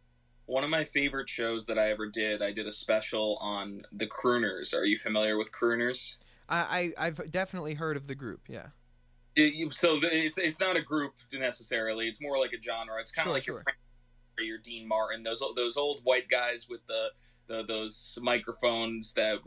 [0.47, 4.07] One of my favorite shows that I ever did, I did a special on the
[4.09, 4.75] crooners.
[4.75, 6.17] Are you familiar with crooners?
[6.49, 8.41] I, I I've definitely heard of the group.
[8.49, 8.67] Yeah.
[9.37, 12.09] It, so the, it's it's not a group necessarily.
[12.09, 13.01] It's more like a genre.
[13.01, 13.55] It's kind of Sure, like sure.
[13.55, 13.79] your Frank
[14.37, 17.07] or your Dean Martin, those those old white guys with the,
[17.47, 19.39] the those microphones that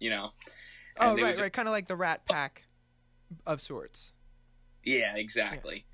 [0.00, 0.30] you know.
[0.98, 2.64] Oh right, right, kind of like the Rat Pack
[3.46, 4.12] of sorts.
[4.84, 5.86] Yeah, exactly.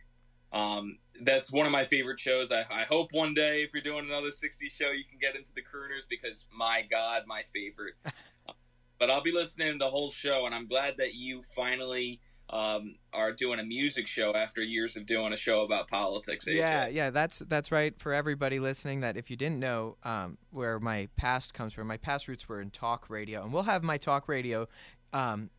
[0.52, 2.52] Um, that's one of my favorite shows.
[2.52, 5.52] I, I hope one day, if you're doing another 60 show, you can get into
[5.52, 7.94] the crooners because my God, my favorite.
[8.98, 12.20] but I'll be listening the whole show, and I'm glad that you finally
[12.50, 16.46] um, are doing a music show after years of doing a show about politics.
[16.46, 16.54] AJ.
[16.54, 19.00] Yeah, yeah, that's that's right for everybody listening.
[19.00, 22.60] That if you didn't know um, where my past comes from, my past roots were
[22.60, 24.66] in talk radio, and we'll have my talk radio
[25.12, 25.50] um,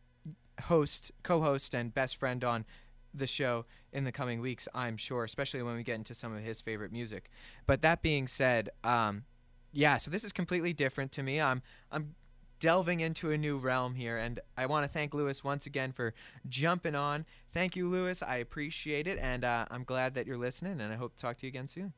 [0.62, 2.64] host, co-host, and best friend on
[3.14, 4.66] the show in the coming weeks.
[4.74, 7.30] I'm sure, especially when we get into some of his favorite music.
[7.66, 9.24] But that being said, um,
[9.72, 11.40] yeah, so this is completely different to me.
[11.40, 11.62] I'm
[11.92, 12.14] I'm
[12.60, 16.14] delving into a new realm here, and I want to thank Lewis once again for
[16.48, 17.26] jumping on.
[17.52, 18.22] Thank you, Lewis.
[18.22, 21.38] I appreciate it, and uh, I'm glad that you're listening, and I hope to talk
[21.38, 21.94] to you again soon.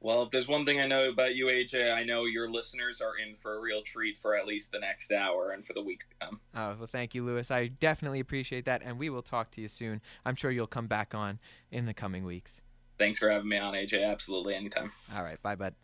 [0.00, 3.16] Well, if there's one thing I know about you, AJ, I know your listeners are
[3.16, 6.06] in for a real treat for at least the next hour and for the weeks
[6.06, 6.40] to come.
[6.54, 7.50] Oh, well, thank you, Lewis.
[7.50, 10.02] I definitely appreciate that, and we will talk to you soon.
[10.24, 11.38] I'm sure you'll come back on
[11.70, 12.60] in the coming weeks.
[12.98, 14.06] Thanks for having me on, AJ.
[14.06, 14.92] Absolutely, anytime.
[15.14, 15.74] All right, bye, bud.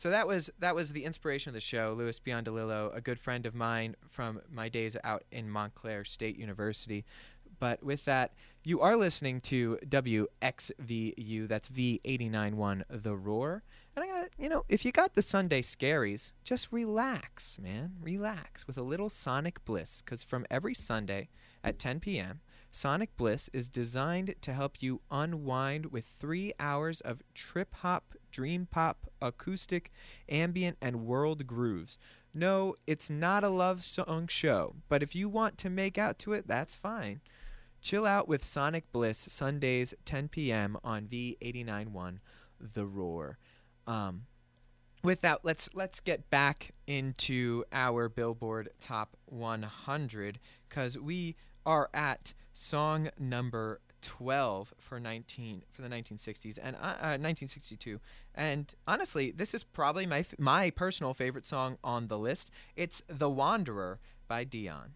[0.00, 1.94] So that was that was the inspiration of the show.
[1.94, 7.04] Louis Biondolillo, a good friend of mine from my days out in Montclair State University.
[7.58, 8.32] But with that,
[8.64, 11.46] you are listening to WXVU.
[11.46, 13.62] That's V891 The Roar.
[13.94, 17.96] And I got, you know, if you got the Sunday scaries, just relax, man.
[18.00, 20.00] Relax with a little Sonic Bliss.
[20.00, 21.28] Because from every Sunday
[21.62, 22.40] at 10 p.m.,
[22.72, 28.66] Sonic Bliss is designed to help you unwind with three hours of trip hop, dream
[28.70, 29.90] pop, acoustic,
[30.28, 31.98] ambient, and world grooves.
[32.32, 36.32] No, it's not a love song show, but if you want to make out to
[36.32, 37.20] it, that's fine.
[37.82, 40.76] Chill out with Sonic Bliss Sundays 10 p.m.
[40.84, 42.18] on V891
[42.60, 43.38] The Roar.
[43.86, 44.26] Um,
[45.02, 52.34] with that, let's let's get back into our Billboard Top 100 because we are at
[52.52, 58.00] song number 12 for 19 for the 1960s and uh, uh, 1962
[58.34, 62.50] and honestly this is probably my my personal favorite song on the list.
[62.76, 63.98] It's the wanderer
[64.28, 64.94] by dion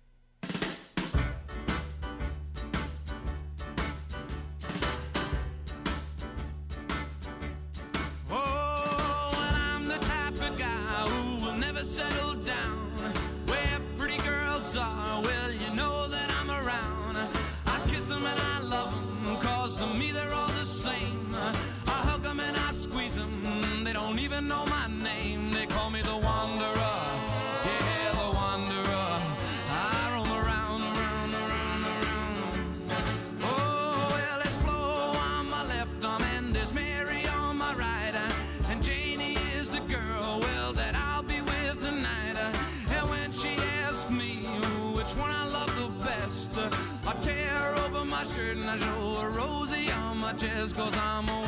[50.74, 51.43] cause I'm a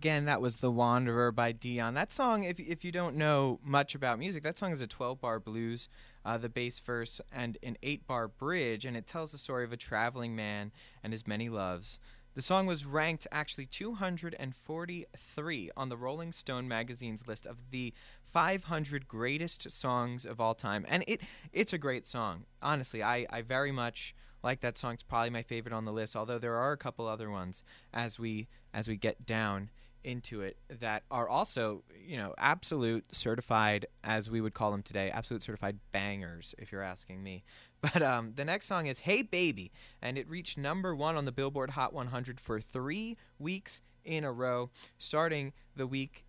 [0.00, 1.92] Again, that was The Wanderer by Dion.
[1.92, 5.20] That song, if, if you don't know much about music, that song is a 12
[5.20, 5.90] bar blues,
[6.24, 9.74] uh, the bass verse, and an 8 bar bridge, and it tells the story of
[9.74, 10.72] a traveling man
[11.04, 11.98] and his many loves.
[12.34, 17.92] The song was ranked actually 243 on the Rolling Stone magazine's list of the
[18.32, 20.86] 500 greatest songs of all time.
[20.88, 21.20] And it
[21.52, 22.46] it's a great song.
[22.62, 24.94] Honestly, I, I very much like that song.
[24.94, 28.18] It's probably my favorite on the list, although there are a couple other ones as
[28.18, 29.68] we as we get down
[30.04, 35.10] into it that are also, you know, absolute certified as we would call them today,
[35.10, 37.42] absolute certified bangers if you're asking me.
[37.82, 39.72] But um, the next song is Hey Baby,
[40.02, 44.30] and it reached number one on the Billboard Hot 100 for three weeks in a
[44.30, 46.26] row, starting the week,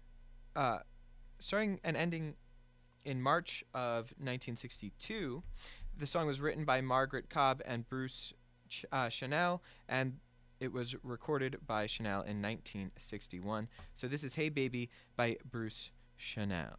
[0.55, 0.77] uh,
[1.39, 2.35] starting and ending
[3.03, 5.43] in March of 1962.
[5.97, 8.33] The song was written by Margaret Cobb and Bruce
[8.69, 10.19] Ch- uh, Channel, and
[10.61, 13.67] it was recorded by Channel in 1961.
[13.95, 15.89] So this is Hey Baby by Bruce
[16.19, 16.77] Channel.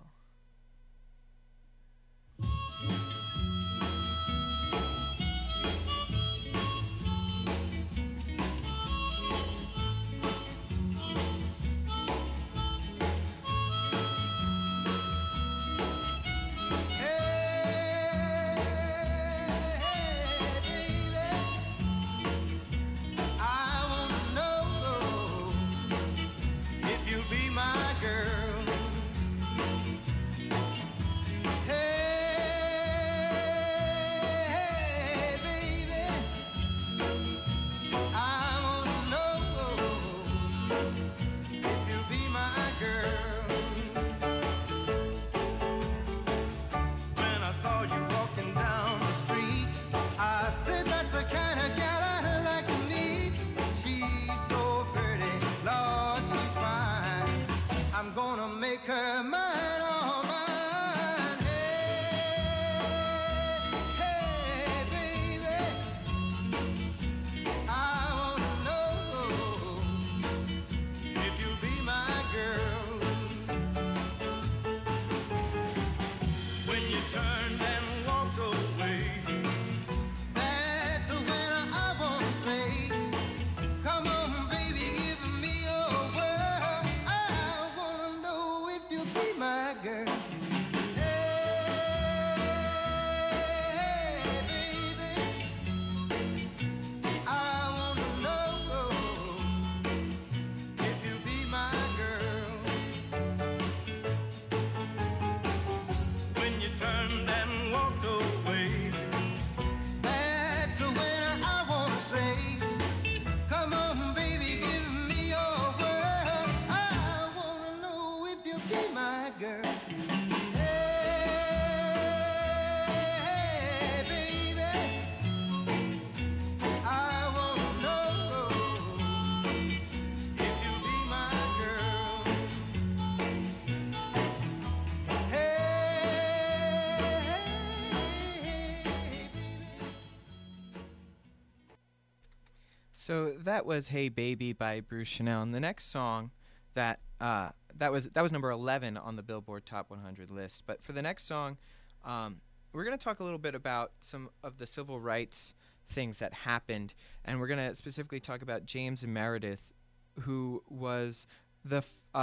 [143.02, 146.30] So that was "Hey Baby" by Bruce Channel, and the next song
[146.74, 150.62] that uh, that was that was number 11 on the Billboard Top 100 list.
[150.68, 151.56] But for the next song,
[152.04, 152.42] um,
[152.72, 155.52] we're going to talk a little bit about some of the civil rights
[155.90, 156.94] things that happened,
[157.24, 159.72] and we're going to specifically talk about James Meredith,
[160.20, 161.26] who was
[161.64, 161.82] the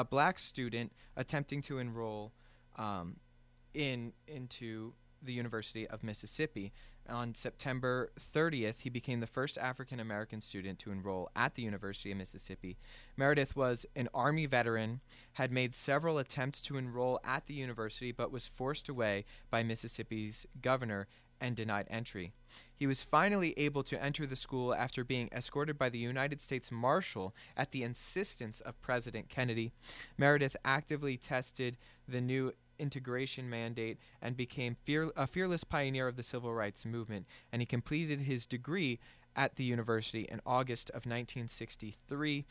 [0.10, 2.32] black student attempting to enroll
[2.78, 3.18] um,
[3.74, 6.72] in into the University of Mississippi.
[7.10, 12.12] On September 30th, he became the first African American student to enroll at the University
[12.12, 12.78] of Mississippi.
[13.18, 15.02] Meredith was an Army veteran,
[15.34, 20.46] had made several attempts to enroll at the university, but was forced away by Mississippi's
[20.62, 21.08] governor
[21.42, 22.34] and denied entry.
[22.76, 26.72] He was finally able to enter the school after being escorted by the United States
[26.72, 29.72] Marshal at the insistence of President Kennedy.
[30.18, 31.78] Meredith actively tested
[32.08, 37.28] the new integration mandate and became fear, a fearless pioneer of the civil rights movement,
[37.52, 39.00] and he completed his degree
[39.36, 42.46] at the university in August of 1963.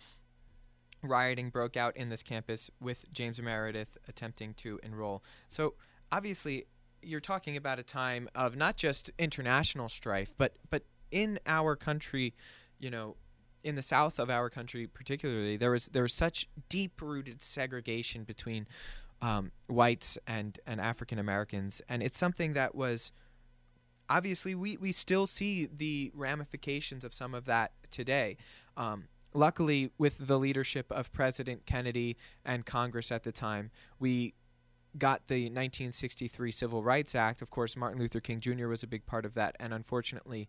[1.03, 5.23] Rioting broke out in this campus with James Meredith attempting to enroll.
[5.49, 5.75] So,
[6.11, 6.67] obviously,
[7.03, 12.35] you're talking about a time of not just international strife, but but in our country,
[12.79, 13.17] you know,
[13.65, 18.25] in the south of our country particularly, there was there was such deep rooted segregation
[18.25, 18.67] between
[19.21, 23.13] um, whites and and African Americans, and it's something that was
[24.09, 28.37] obviously we we still see the ramifications of some of that today.
[28.77, 34.35] Um, luckily, with the leadership of President Kennedy and Congress at the time, we
[34.97, 37.43] got the 1963 Civil Rights Act.
[37.43, 38.69] Of course, Martin Luther King Jr.
[38.69, 40.49] was a big part of that, and unfortunately,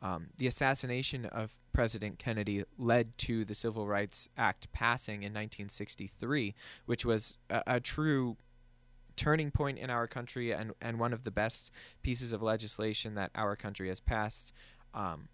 [0.00, 6.54] um, the assassination of President Kennedy led to the Civil Rights Act passing in 1963,
[6.86, 8.36] which was a, a true
[9.16, 11.72] turning point in our country and, and one of the best
[12.02, 14.52] pieces of legislation that our country has passed.
[14.94, 15.28] Um,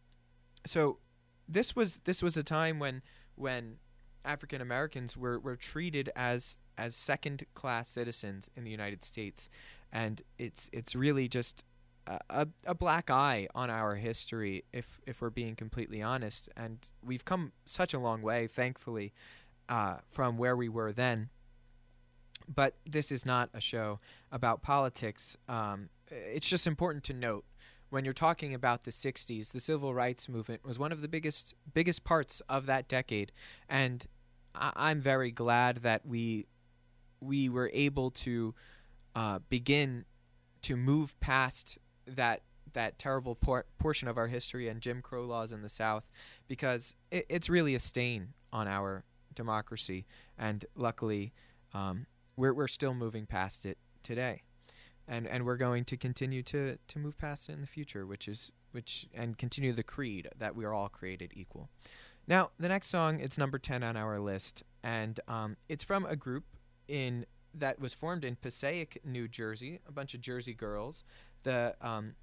[0.66, 0.98] so
[1.46, 3.02] this was this was a time when
[3.34, 3.76] when
[4.24, 9.48] African Americans were, were treated as as second class citizens in the United States,
[9.92, 11.64] and it's it's really just
[12.06, 16.48] a, a, black eye on our history if if we're being completely honest.
[16.56, 19.12] And we've come such a long way, thankfully,
[19.68, 21.30] uh, from where we were then.
[22.52, 24.00] But this is not a show
[24.30, 25.36] about politics.
[25.48, 27.44] Um, it's just important to note
[27.88, 31.54] when you're talking about the 60s, the civil rights movement was one of the biggest
[31.72, 33.32] biggest parts of that decade,
[33.68, 34.06] and
[34.54, 36.46] I- I'm very glad that we
[37.24, 38.54] we were able to
[39.14, 40.04] uh, begin
[40.62, 45.52] to move past that that terrible por- portion of our history and Jim Crow laws
[45.52, 46.10] in the South,
[46.48, 49.04] because it, it's really a stain on our
[49.34, 50.06] democracy,
[50.36, 51.32] and luckily,
[51.72, 52.06] um,
[52.36, 54.42] we're we're still moving past it today.
[55.06, 58.26] And and we're going to continue to to move past it in the future which
[58.26, 61.68] is which and continue the creed that we are all created equal.
[62.26, 64.62] Now the next song it's number 10 on our list.
[64.82, 66.44] And um, it's from a group
[66.88, 71.04] in that was formed in Passaic, New Jersey, a bunch of Jersey girls.
[71.44, 72.14] The um,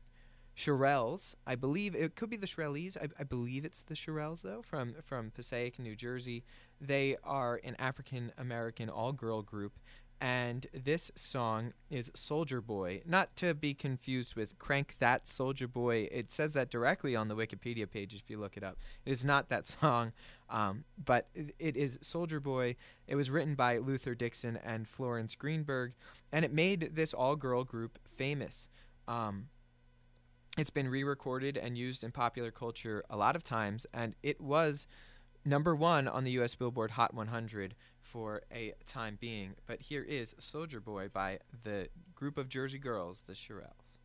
[0.57, 2.97] Shirelles, I believe it could be the Shirelles.
[2.97, 6.43] I, I believe it's the Shirelles though, from from Passaic, New Jersey.
[6.79, 9.73] They are an African American all girl group,
[10.21, 16.07] and this song is Soldier Boy, not to be confused with Crank That Soldier Boy.
[16.11, 18.77] It says that directly on the Wikipedia page if you look it up.
[19.03, 20.11] It is not that song,
[20.47, 22.75] um, but it, is Soldier Boy.
[23.07, 25.93] It was written by Luther Dixon and Florence Greenberg,
[26.31, 28.69] and it made this all girl group famous.
[29.07, 29.47] Um,
[30.55, 34.39] it's been re recorded and used in popular culture a lot of times, and it
[34.39, 34.85] was
[35.43, 37.73] number one on the US Billboard Hot 100
[38.11, 39.55] for a time being.
[39.65, 43.97] But here is Soldier Boy by the group of Jersey girls, the Shirelles.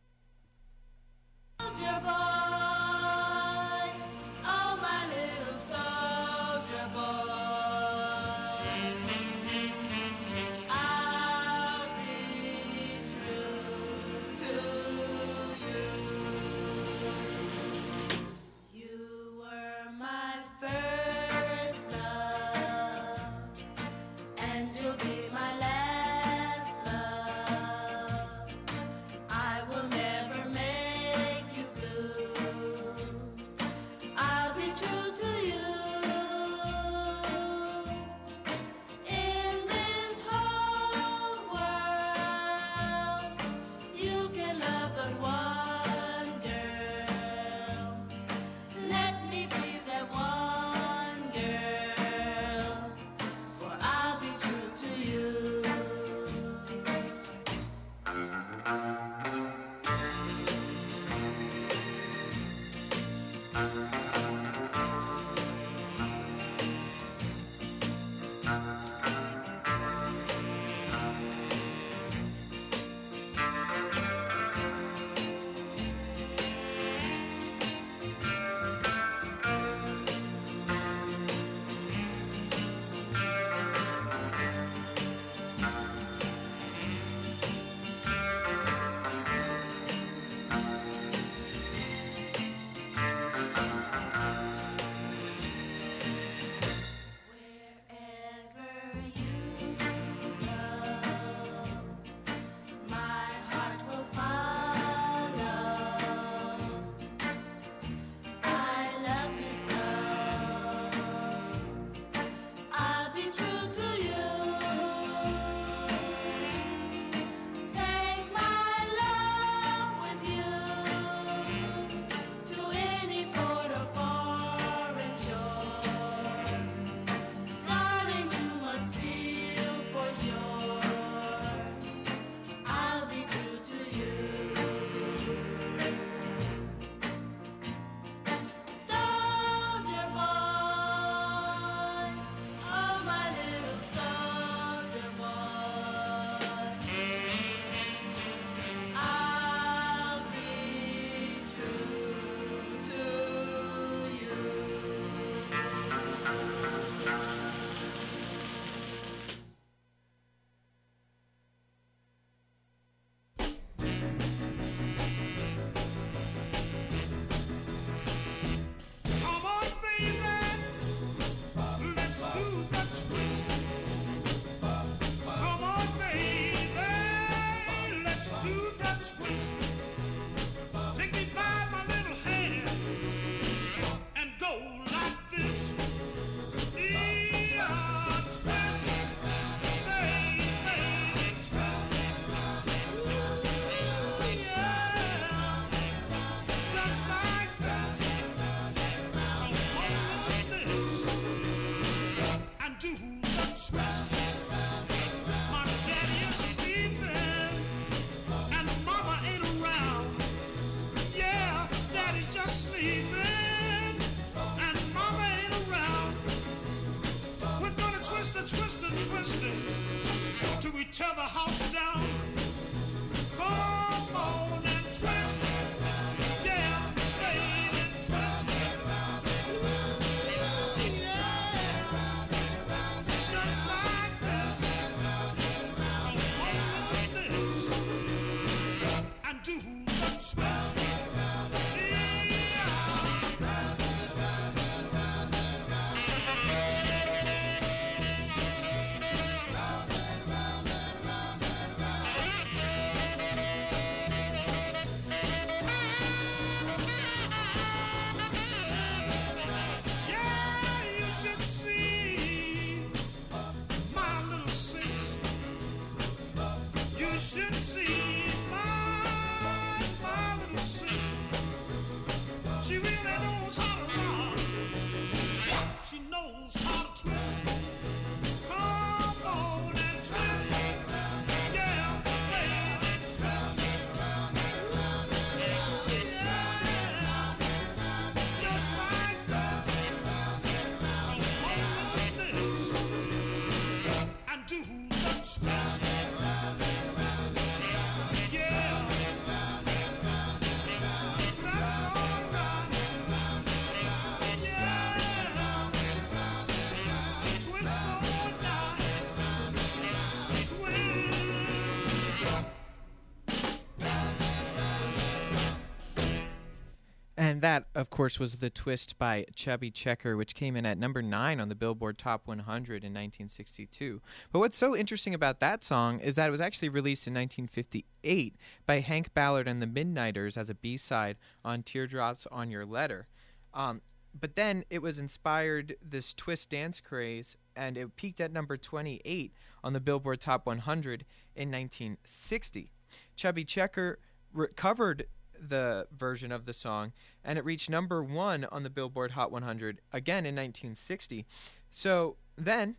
[317.37, 321.03] And that, of course, was The Twist by Chubby Checker, which came in at number
[321.03, 324.01] nine on the Billboard Top 100 in 1962.
[324.31, 328.35] But what's so interesting about that song is that it was actually released in 1958
[328.65, 333.07] by Hank Ballard and the Midnighters as a B side on Teardrops on Your Letter.
[333.53, 333.81] Um,
[334.19, 339.31] but then it was inspired this twist dance craze, and it peaked at number 28
[339.63, 342.71] on the Billboard Top 100 in 1960.
[343.15, 343.99] Chubby Checker
[344.33, 345.05] re- covered
[345.39, 349.81] the version of the song, and it reached number one on the Billboard Hot 100
[349.91, 351.25] again in 1960.
[351.69, 352.75] So then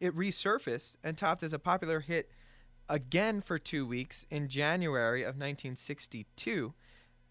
[0.00, 2.30] it resurfaced and topped as a popular hit
[2.88, 6.74] again for two weeks in January of 1962,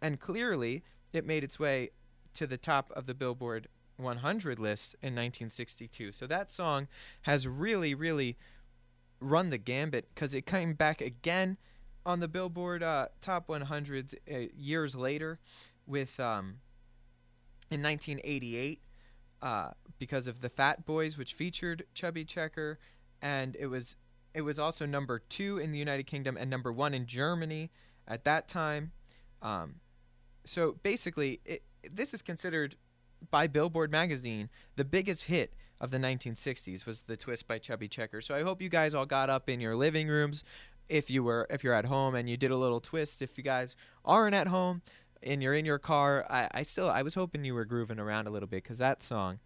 [0.01, 0.83] and clearly
[1.13, 1.89] it made its way
[2.33, 3.67] to the top of the Billboard
[3.97, 6.11] 100 list in 1962.
[6.11, 6.87] So that song
[7.21, 8.37] has really, really
[9.19, 11.57] run the gambit because it came back again
[12.05, 15.39] on the Billboard uh, Top 100s uh, years later,
[15.87, 16.55] with um,
[17.71, 18.81] in 1988
[19.41, 22.79] uh, because of the Fat Boys, which featured Chubby Checker,
[23.21, 23.95] and it was
[24.33, 27.71] it was also number two in the United Kingdom and number one in Germany
[28.05, 28.91] at that time.
[29.41, 29.75] Um,
[30.43, 32.75] so basically, it, this is considered
[33.31, 38.21] by Billboard magazine the biggest hit of the 1960s was the twist by Chubby Checker.
[38.21, 40.43] So I hope you guys all got up in your living rooms
[40.89, 43.21] if you were if you're at home and you did a little twist.
[43.21, 44.81] If you guys aren't at home
[45.23, 48.27] and you're in your car, I, I still I was hoping you were grooving around
[48.27, 49.39] a little bit because that song,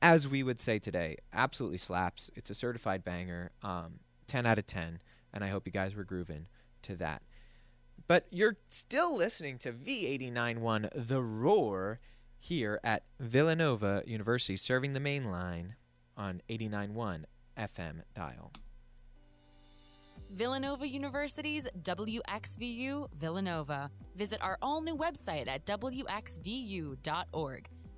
[0.00, 2.30] as we would say today, absolutely slaps.
[2.34, 5.00] It's a certified banger, um, 10 out of 10,
[5.32, 6.46] and I hope you guys were grooving
[6.82, 7.22] to that.
[8.08, 12.00] But you're still listening to V891 The Roar
[12.38, 15.76] here at Villanova University, serving the main line
[16.16, 17.24] on 89.1
[17.56, 18.52] FM dial.
[20.34, 23.90] Villanova University's WXVU Villanova.
[24.16, 26.98] Visit our all new website at WXVU.org.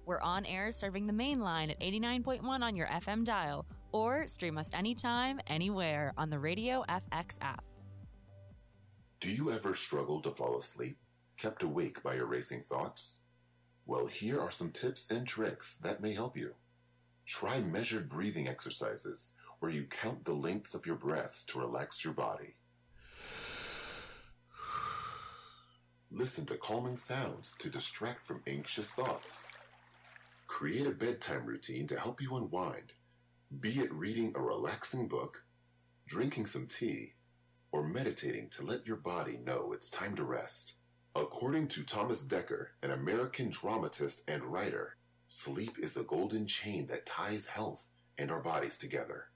[0.05, 4.59] We're on air serving the main line at 89.1 on your FM dial, or stream
[4.59, 7.64] us anytime, anywhere on the Radio FX app.
[9.20, 10.99] Do you ever struggle to fall asleep,
[11.39, 13.22] kept awake by your racing thoughts?
[13.87, 16.55] Well, here are some tips and tricks that may help you.
[17.26, 22.12] Try measured breathing exercises where you count the lengths of your breaths to relax your
[22.12, 22.55] body.
[26.11, 29.51] Listen to calming sounds to distract from anxious thoughts.
[30.47, 32.93] Create a bedtime routine to help you unwind,
[33.59, 35.45] be it reading a relaxing book,
[36.07, 37.15] drinking some tea,
[37.73, 40.75] or meditating to let your body know it's time to rest.
[41.17, 44.97] According to Thomas Dekker, an American dramatist and writer,
[45.27, 47.89] sleep is the golden chain that ties health
[48.19, 49.29] and our bodies together.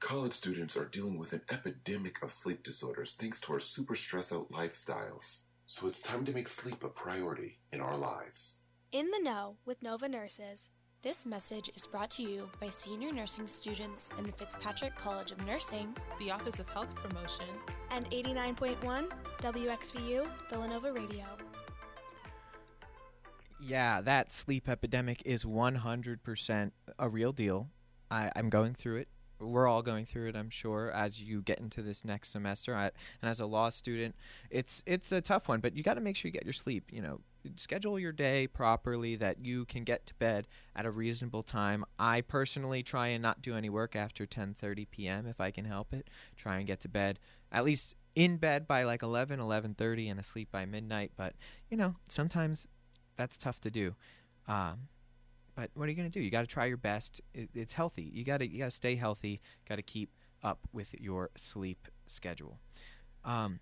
[0.00, 4.32] College students are dealing with an epidemic of sleep disorders thanks to our super stress
[4.32, 5.44] out lifestyles.
[5.66, 8.64] So it's time to make sleep a priority in our lives.
[8.92, 10.70] In the Know with Nova Nurses.
[11.02, 15.46] This message is brought to you by senior nursing students in the Fitzpatrick College of
[15.46, 17.46] Nursing, the Office of Health Promotion,
[17.90, 21.24] and 89.1 WXVU Villanova Radio.
[23.60, 27.68] Yeah, that sleep epidemic is 100% a real deal.
[28.10, 29.08] I, I'm going through it
[29.40, 32.74] we're all going through it, I'm sure, as you get into this next semester.
[32.74, 32.90] I,
[33.22, 34.14] and as a law student,
[34.50, 36.90] it's it's a tough one, but you got to make sure you get your sleep.
[36.92, 37.20] You know,
[37.56, 41.84] schedule your day properly that you can get to bed at a reasonable time.
[41.98, 45.26] I personally try and not do any work after 10:30 p.m.
[45.26, 46.08] if I can help it.
[46.36, 47.18] Try and get to bed
[47.52, 51.34] at least in bed by like 11, 11:30 and asleep by midnight, but
[51.70, 52.68] you know, sometimes
[53.16, 53.94] that's tough to do.
[54.48, 54.88] Um,
[55.54, 56.22] but what are you going to do?
[56.22, 57.20] You got to try your best.
[57.34, 58.10] It, it's healthy.
[58.12, 59.40] You got to you got to stay healthy.
[59.68, 60.10] Got to keep
[60.42, 62.58] up with your sleep schedule.
[63.24, 63.60] Um,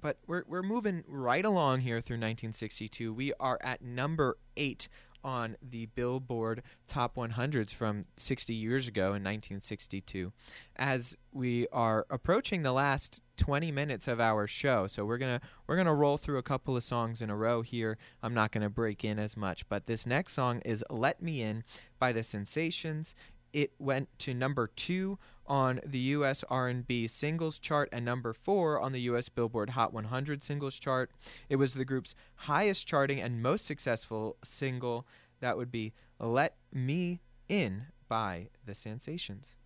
[0.00, 3.12] but we're we're moving right along here through 1962.
[3.12, 4.88] We are at number eight
[5.24, 10.32] on the Billboard Top 100s from 60 years ago in 1962.
[10.76, 15.76] As we are approaching the last 20 minutes of our show, so we're gonna we're
[15.76, 17.98] gonna roll through a couple of songs in a row here.
[18.22, 21.64] I'm not gonna break in as much, but this next song is "Let Me In"
[21.98, 23.14] by the Sensations.
[23.52, 26.44] It went to number two on the U.S.
[26.48, 29.28] R&B singles chart and number four on the U.S.
[29.28, 31.10] Billboard Hot 100 singles chart.
[31.48, 35.06] It was the group's highest charting and most successful single.
[35.40, 39.56] That would be "Let Me In" by the Sensations.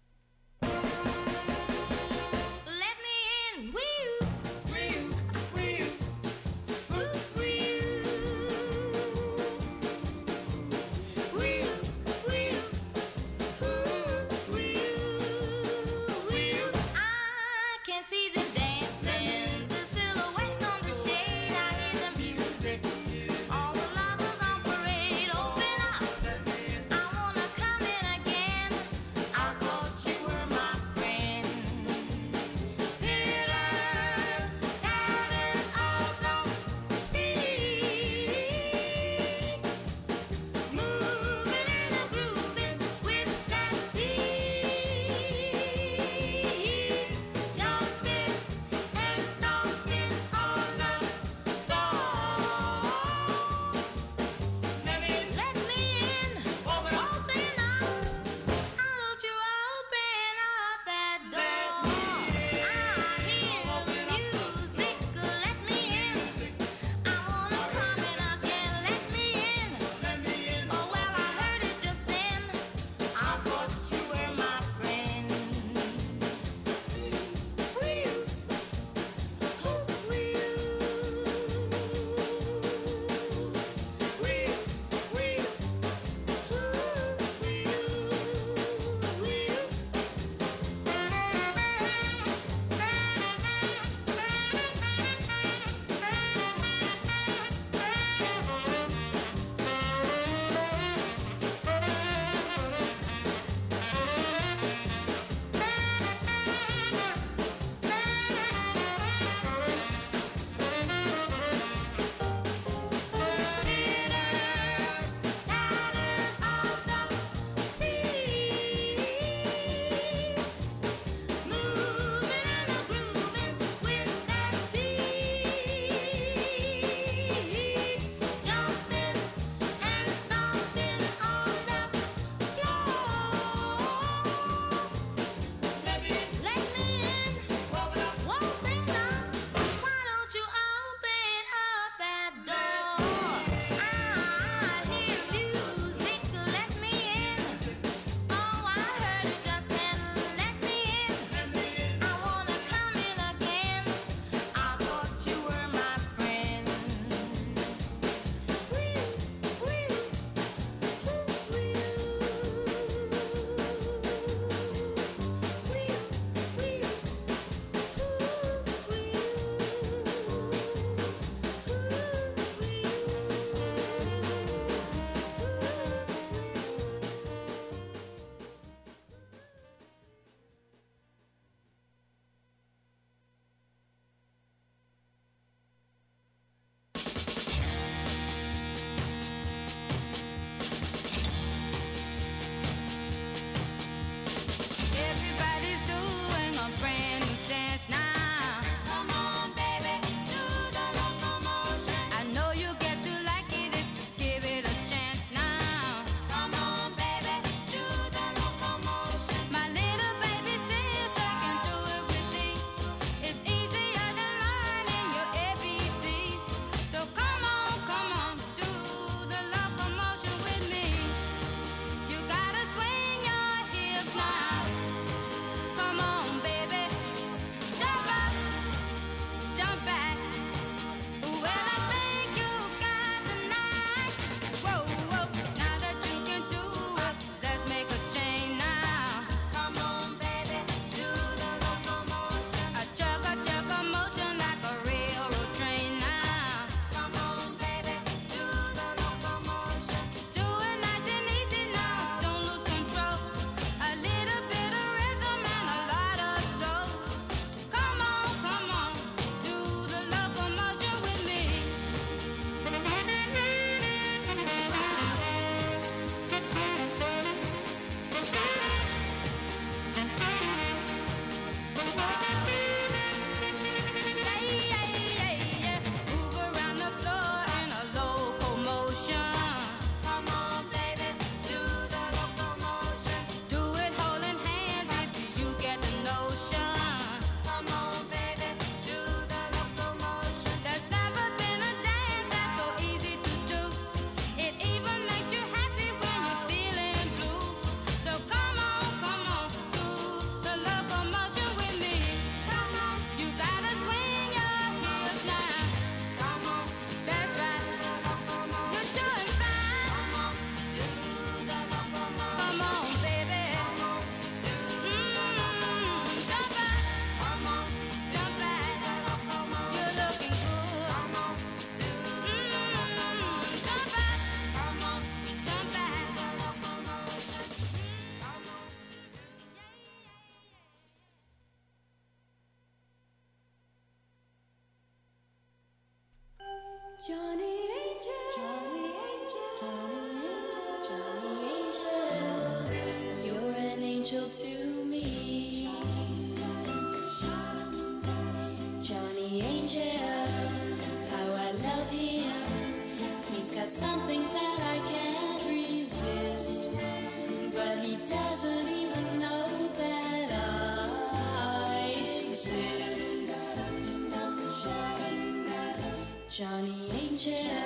[366.37, 367.66] Johnny Angel,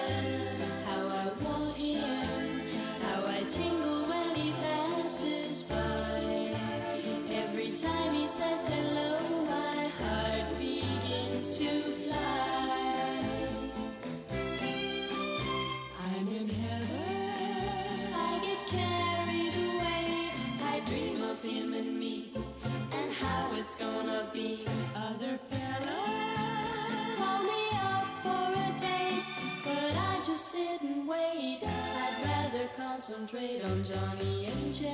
[33.10, 34.88] concentrate on Johnny Angel,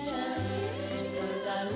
[1.12, 1.75] cause I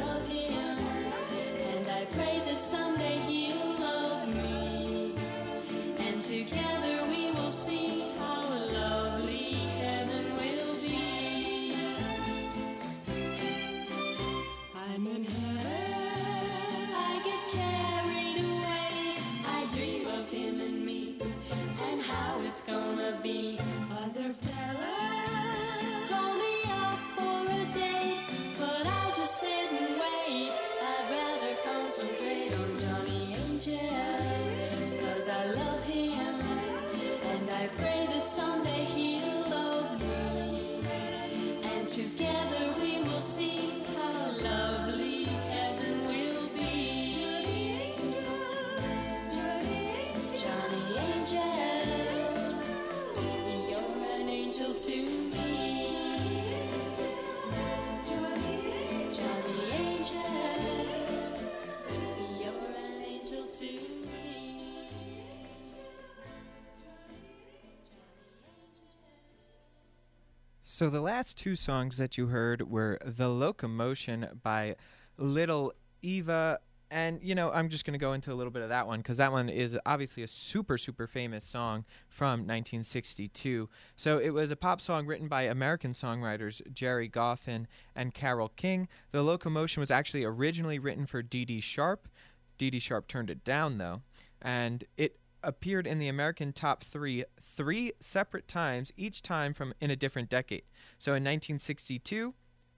[70.81, 74.77] So the last two songs that you heard were The Locomotion by
[75.19, 76.59] Little Eva.
[76.91, 79.01] And, you know, I'm just going to go into a little bit of that one
[79.01, 83.69] because that one is obviously a super, super famous song from 1962.
[83.95, 88.89] So it was a pop song written by American songwriters Gerry Goffin and Carole King.
[89.13, 92.09] The Locomotion was actually originally written for Dee Dee Sharp.
[92.57, 94.01] Dee Dee Sharp turned it down, though.
[94.41, 99.91] And it appeared in the American top three three separate times, each time from in
[99.91, 100.63] a different decade.
[100.99, 102.35] So in 1962,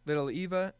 [0.06, 0.74] Little Eva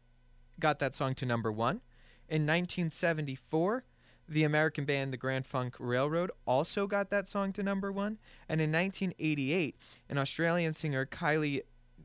[0.59, 1.81] got that song to number one.
[2.27, 3.83] In 1974,
[4.27, 8.17] the American band The Grand Funk Railroad also got that song to number one.
[8.47, 9.75] And in 1988,
[10.09, 11.61] an Australian singer, Kylie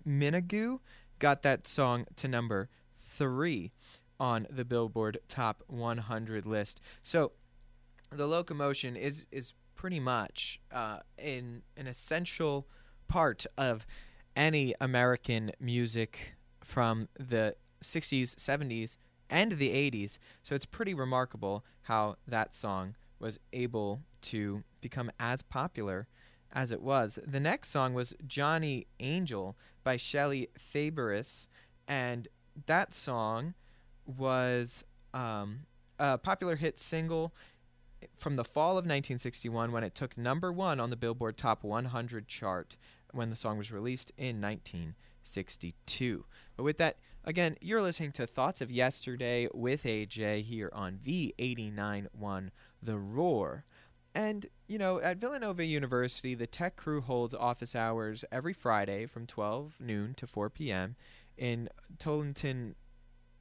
[0.07, 0.81] Minogue,
[1.19, 2.69] got that song to number
[2.99, 3.73] three
[4.21, 6.81] on the Billboard Top 100 list.
[7.03, 7.33] So
[8.11, 12.67] the locomotion is is pretty much uh, in an essential
[13.07, 13.87] part of
[14.37, 18.97] any American music from the 60s, 70s,
[19.31, 20.19] and the 80s.
[20.43, 26.09] So it's pretty remarkable how that song was able to become as popular
[26.53, 27.19] as it was.
[27.25, 31.47] The next song was Johnny Angel by Shelley Fabares,
[31.87, 32.27] and
[32.67, 33.55] that song
[34.05, 34.85] was
[35.15, 35.61] um,
[36.01, 37.33] a popular hit single
[38.17, 42.29] from the fall of 1961 when it took number one on the Billboard Top 100
[42.29, 42.77] chart
[43.13, 46.25] when the song was released in 1962.
[46.57, 52.51] But with that, again, you're listening to Thoughts of Yesterday with AJ here on V89.1
[52.83, 53.65] The Roar.
[54.15, 59.27] And, you know, at Villanova University, the tech crew holds office hours every Friday from
[59.27, 60.97] 12 noon to 4 p.m.
[61.37, 61.69] in
[61.99, 62.75] Tolentine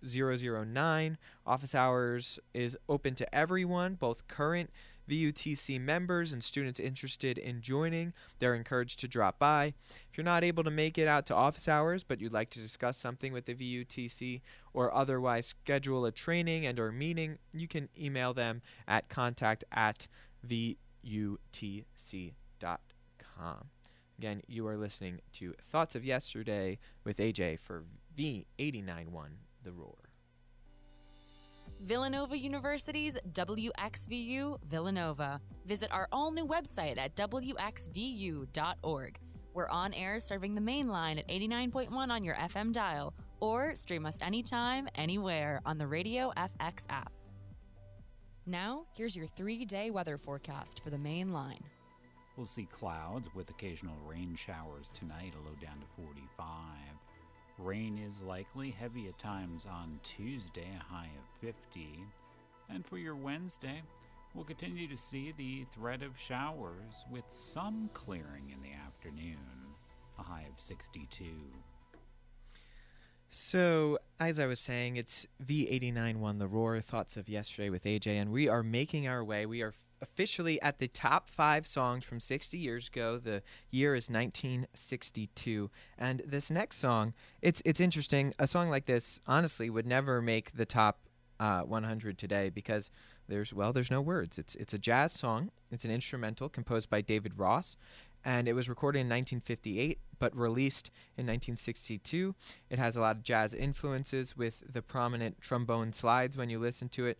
[0.05, 1.17] 009.
[1.45, 4.69] Office hours is open to everyone, both current
[5.09, 8.13] VUTC members and students interested in joining.
[8.39, 9.73] They're encouraged to drop by.
[10.09, 12.59] If you're not able to make it out to office hours, but you'd like to
[12.59, 14.41] discuss something with the VUTC
[14.73, 20.07] or otherwise schedule a training and or meeting, you can email them at contact at
[20.45, 20.75] VUTC.com.
[24.17, 27.83] Again, you are listening to Thoughts of Yesterday with AJ for
[28.17, 29.37] V891
[29.67, 29.97] The Roar.
[31.81, 35.41] Villanova University's WXVU Villanova.
[35.65, 39.19] Visit our all new website at WXVU.org.
[39.53, 44.05] We're on air serving the main line at 89.1 on your FM dial, or stream
[44.05, 47.11] us anytime, anywhere on the Radio FX app.
[48.45, 51.65] Now, here's your three day weather forecast for the main line.
[52.37, 56.47] We'll see clouds with occasional rain showers tonight, a low down to 45.
[57.57, 62.03] Rain is likely, heavy at times on Tuesday, a high of 50.
[62.69, 63.81] And for your Wednesday,
[64.35, 69.37] we'll continue to see the threat of showers with some clearing in the afternoon,
[70.19, 71.23] a high of 62.
[73.29, 78.31] So, as I was saying, it's V89 The Roar, Thoughts of Yesterday with AJ, and
[78.31, 79.45] we are making our way.
[79.45, 83.17] We are officially at the top five songs from 60 years ago.
[83.17, 85.69] The year is 1962.
[85.97, 88.33] And this next song, it's, it's interesting.
[88.39, 90.99] A song like this, honestly, would never make the top
[91.39, 92.89] uh, 100 today because
[93.27, 94.39] there's, well, there's no words.
[94.39, 97.77] It's, it's a jazz song, it's an instrumental composed by David Rose
[98.27, 102.35] and it was recorded in 1958 but released in 1962.
[102.69, 106.89] It has a lot of jazz influences with the prominent trombone slides when you listen
[106.89, 107.19] to it.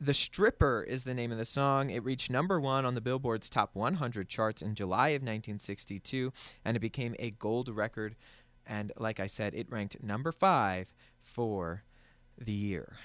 [0.00, 1.90] The Stripper is the name of the song.
[1.90, 6.32] It reached number one on the Billboard's Top 100 charts in July of 1962,
[6.64, 8.14] and it became a gold record.
[8.64, 11.82] And like I said, it ranked number five for
[12.38, 12.96] the year.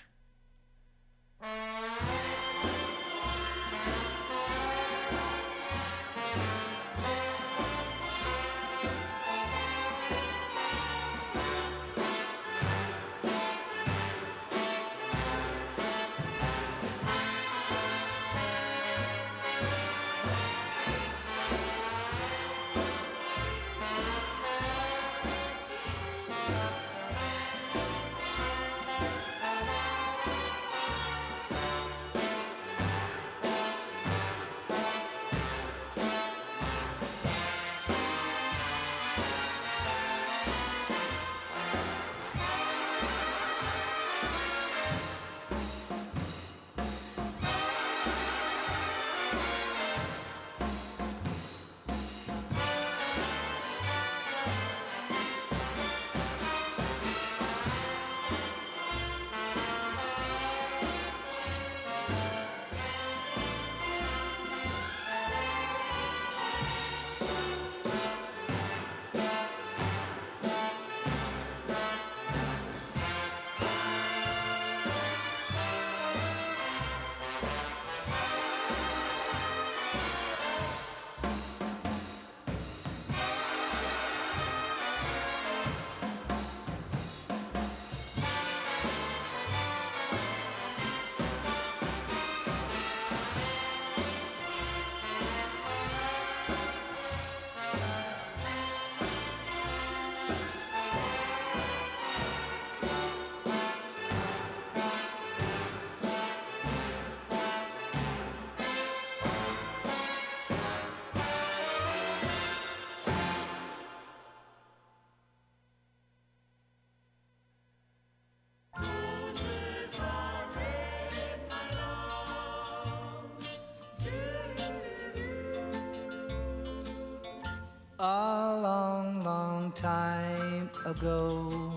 [130.97, 131.71] Ago,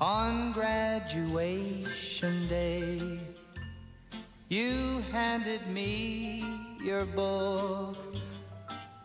[0.00, 3.18] on graduation day,
[4.48, 6.44] you handed me
[6.82, 7.96] your book.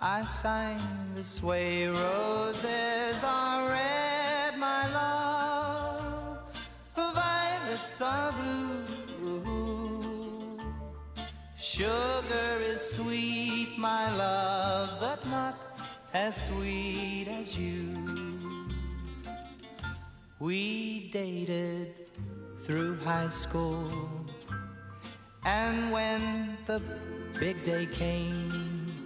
[0.01, 6.37] I signed this way, roses are red, my love,
[6.95, 8.85] violets are blue.
[11.57, 15.55] Sugar is sweet, my love, but not
[16.13, 18.08] as sweet as you.
[20.39, 21.93] We dated
[22.59, 23.91] through high school,
[25.43, 26.81] and when the
[27.37, 29.05] big day came,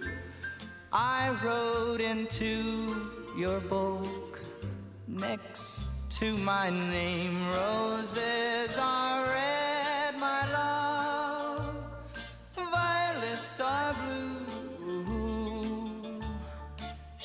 [0.92, 2.94] I wrote into
[3.36, 4.40] your book
[5.08, 5.82] next
[6.20, 7.48] to my name.
[7.48, 9.53] Roses are red,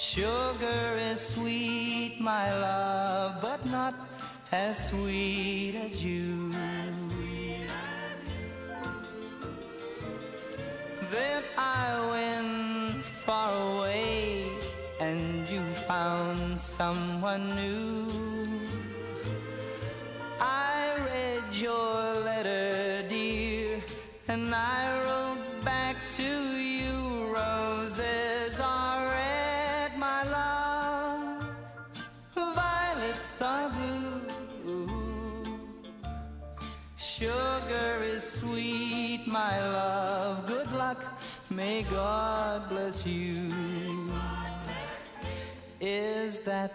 [0.10, 3.94] Sugar is sweet, my love, but not
[4.52, 6.52] as sweet as you.
[11.12, 14.50] Then I went far away
[15.00, 18.10] and you found someone new.
[20.40, 23.84] I read your letter, dear,
[24.28, 24.99] and I
[42.00, 43.52] God bless you.
[45.82, 46.72] Is that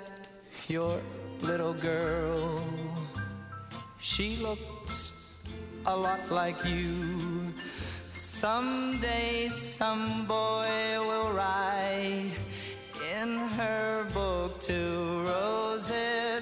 [0.68, 1.00] your
[1.40, 2.62] little girl?
[3.98, 5.44] She looks
[5.86, 7.54] a lot like you.
[8.12, 10.68] Someday some boy
[11.08, 12.36] will write
[13.16, 13.28] in
[13.58, 16.33] her book two roses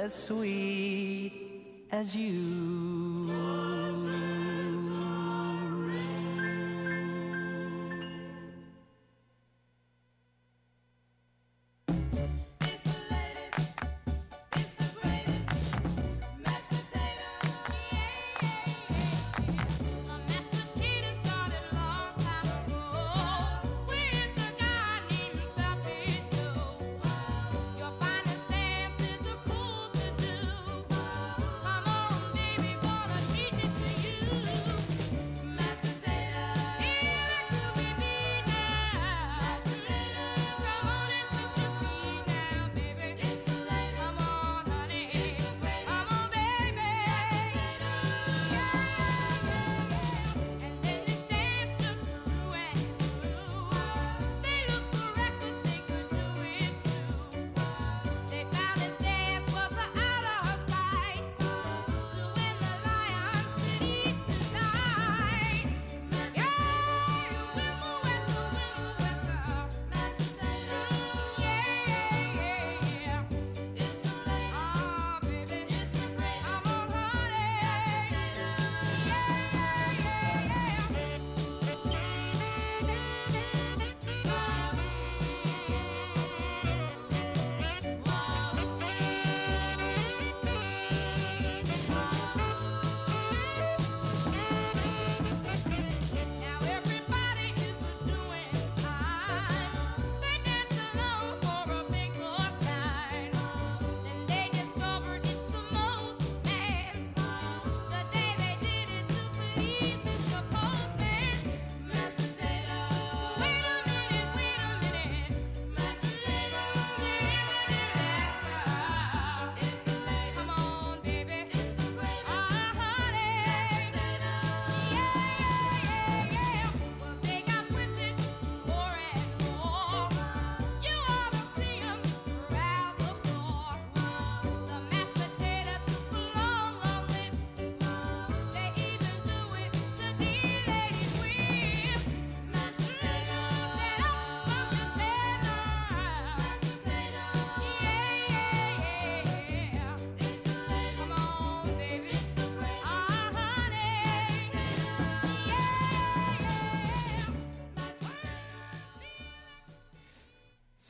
[0.00, 1.32] as sweet
[1.92, 3.79] as you.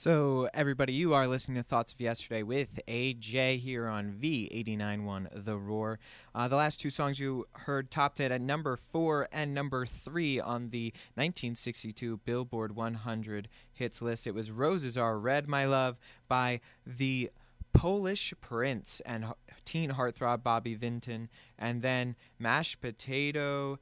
[0.02, 5.58] So, everybody, you are listening to Thoughts of Yesterday with AJ here on V891 The
[5.58, 5.98] Roar.
[6.34, 10.40] Uh, the last two songs you heard topped it at number four and number three
[10.40, 14.26] on the 1962 Billboard 100 hits list.
[14.26, 15.98] It was Roses Are Red, My Love
[16.28, 17.30] by the
[17.74, 19.26] Polish Prince and
[19.66, 21.28] teen heartthrob Bobby Vinton,
[21.58, 23.78] and then Mashed Potato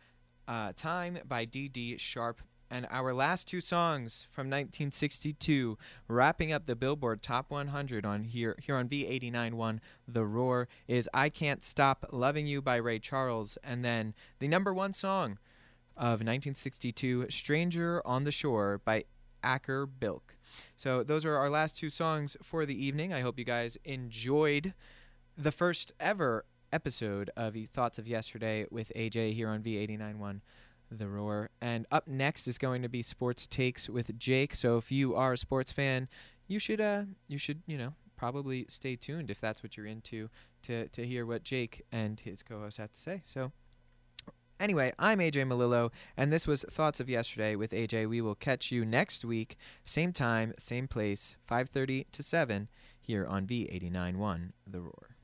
[0.49, 2.41] uh, Time by Dee Dee Sharp.
[2.71, 8.57] And our last two songs from 1962, wrapping up the Billboard Top 100 on here
[8.63, 13.85] here on V89.1 The Roar, is "I Can't Stop Loving You" by Ray Charles, and
[13.85, 15.39] then the number one song
[15.97, 19.05] of 1962, "Stranger on the Shore" by
[19.43, 20.37] Acker Bilk.
[20.77, 23.13] So those are our last two songs for the evening.
[23.13, 24.75] I hope you guys enjoyed
[25.37, 30.43] the first ever episode of Thoughts of Yesterday with AJ here on V89.1
[30.91, 31.51] The Roar.
[31.61, 34.55] And up next is going to be Sports Takes with Jake.
[34.55, 36.09] So if you are a sports fan,
[36.47, 40.29] you should uh you should, you know, probably stay tuned if that's what you're into
[40.63, 43.23] to to hear what Jake and his co-host have to say.
[43.25, 43.53] So
[44.61, 48.09] Anyway, I'm AJ Malillo, and this was Thoughts of Yesterday with AJ.
[48.09, 52.69] We will catch you next week, same time, same place, 5:30 to 7
[53.01, 55.15] here on V89.1 The Roar.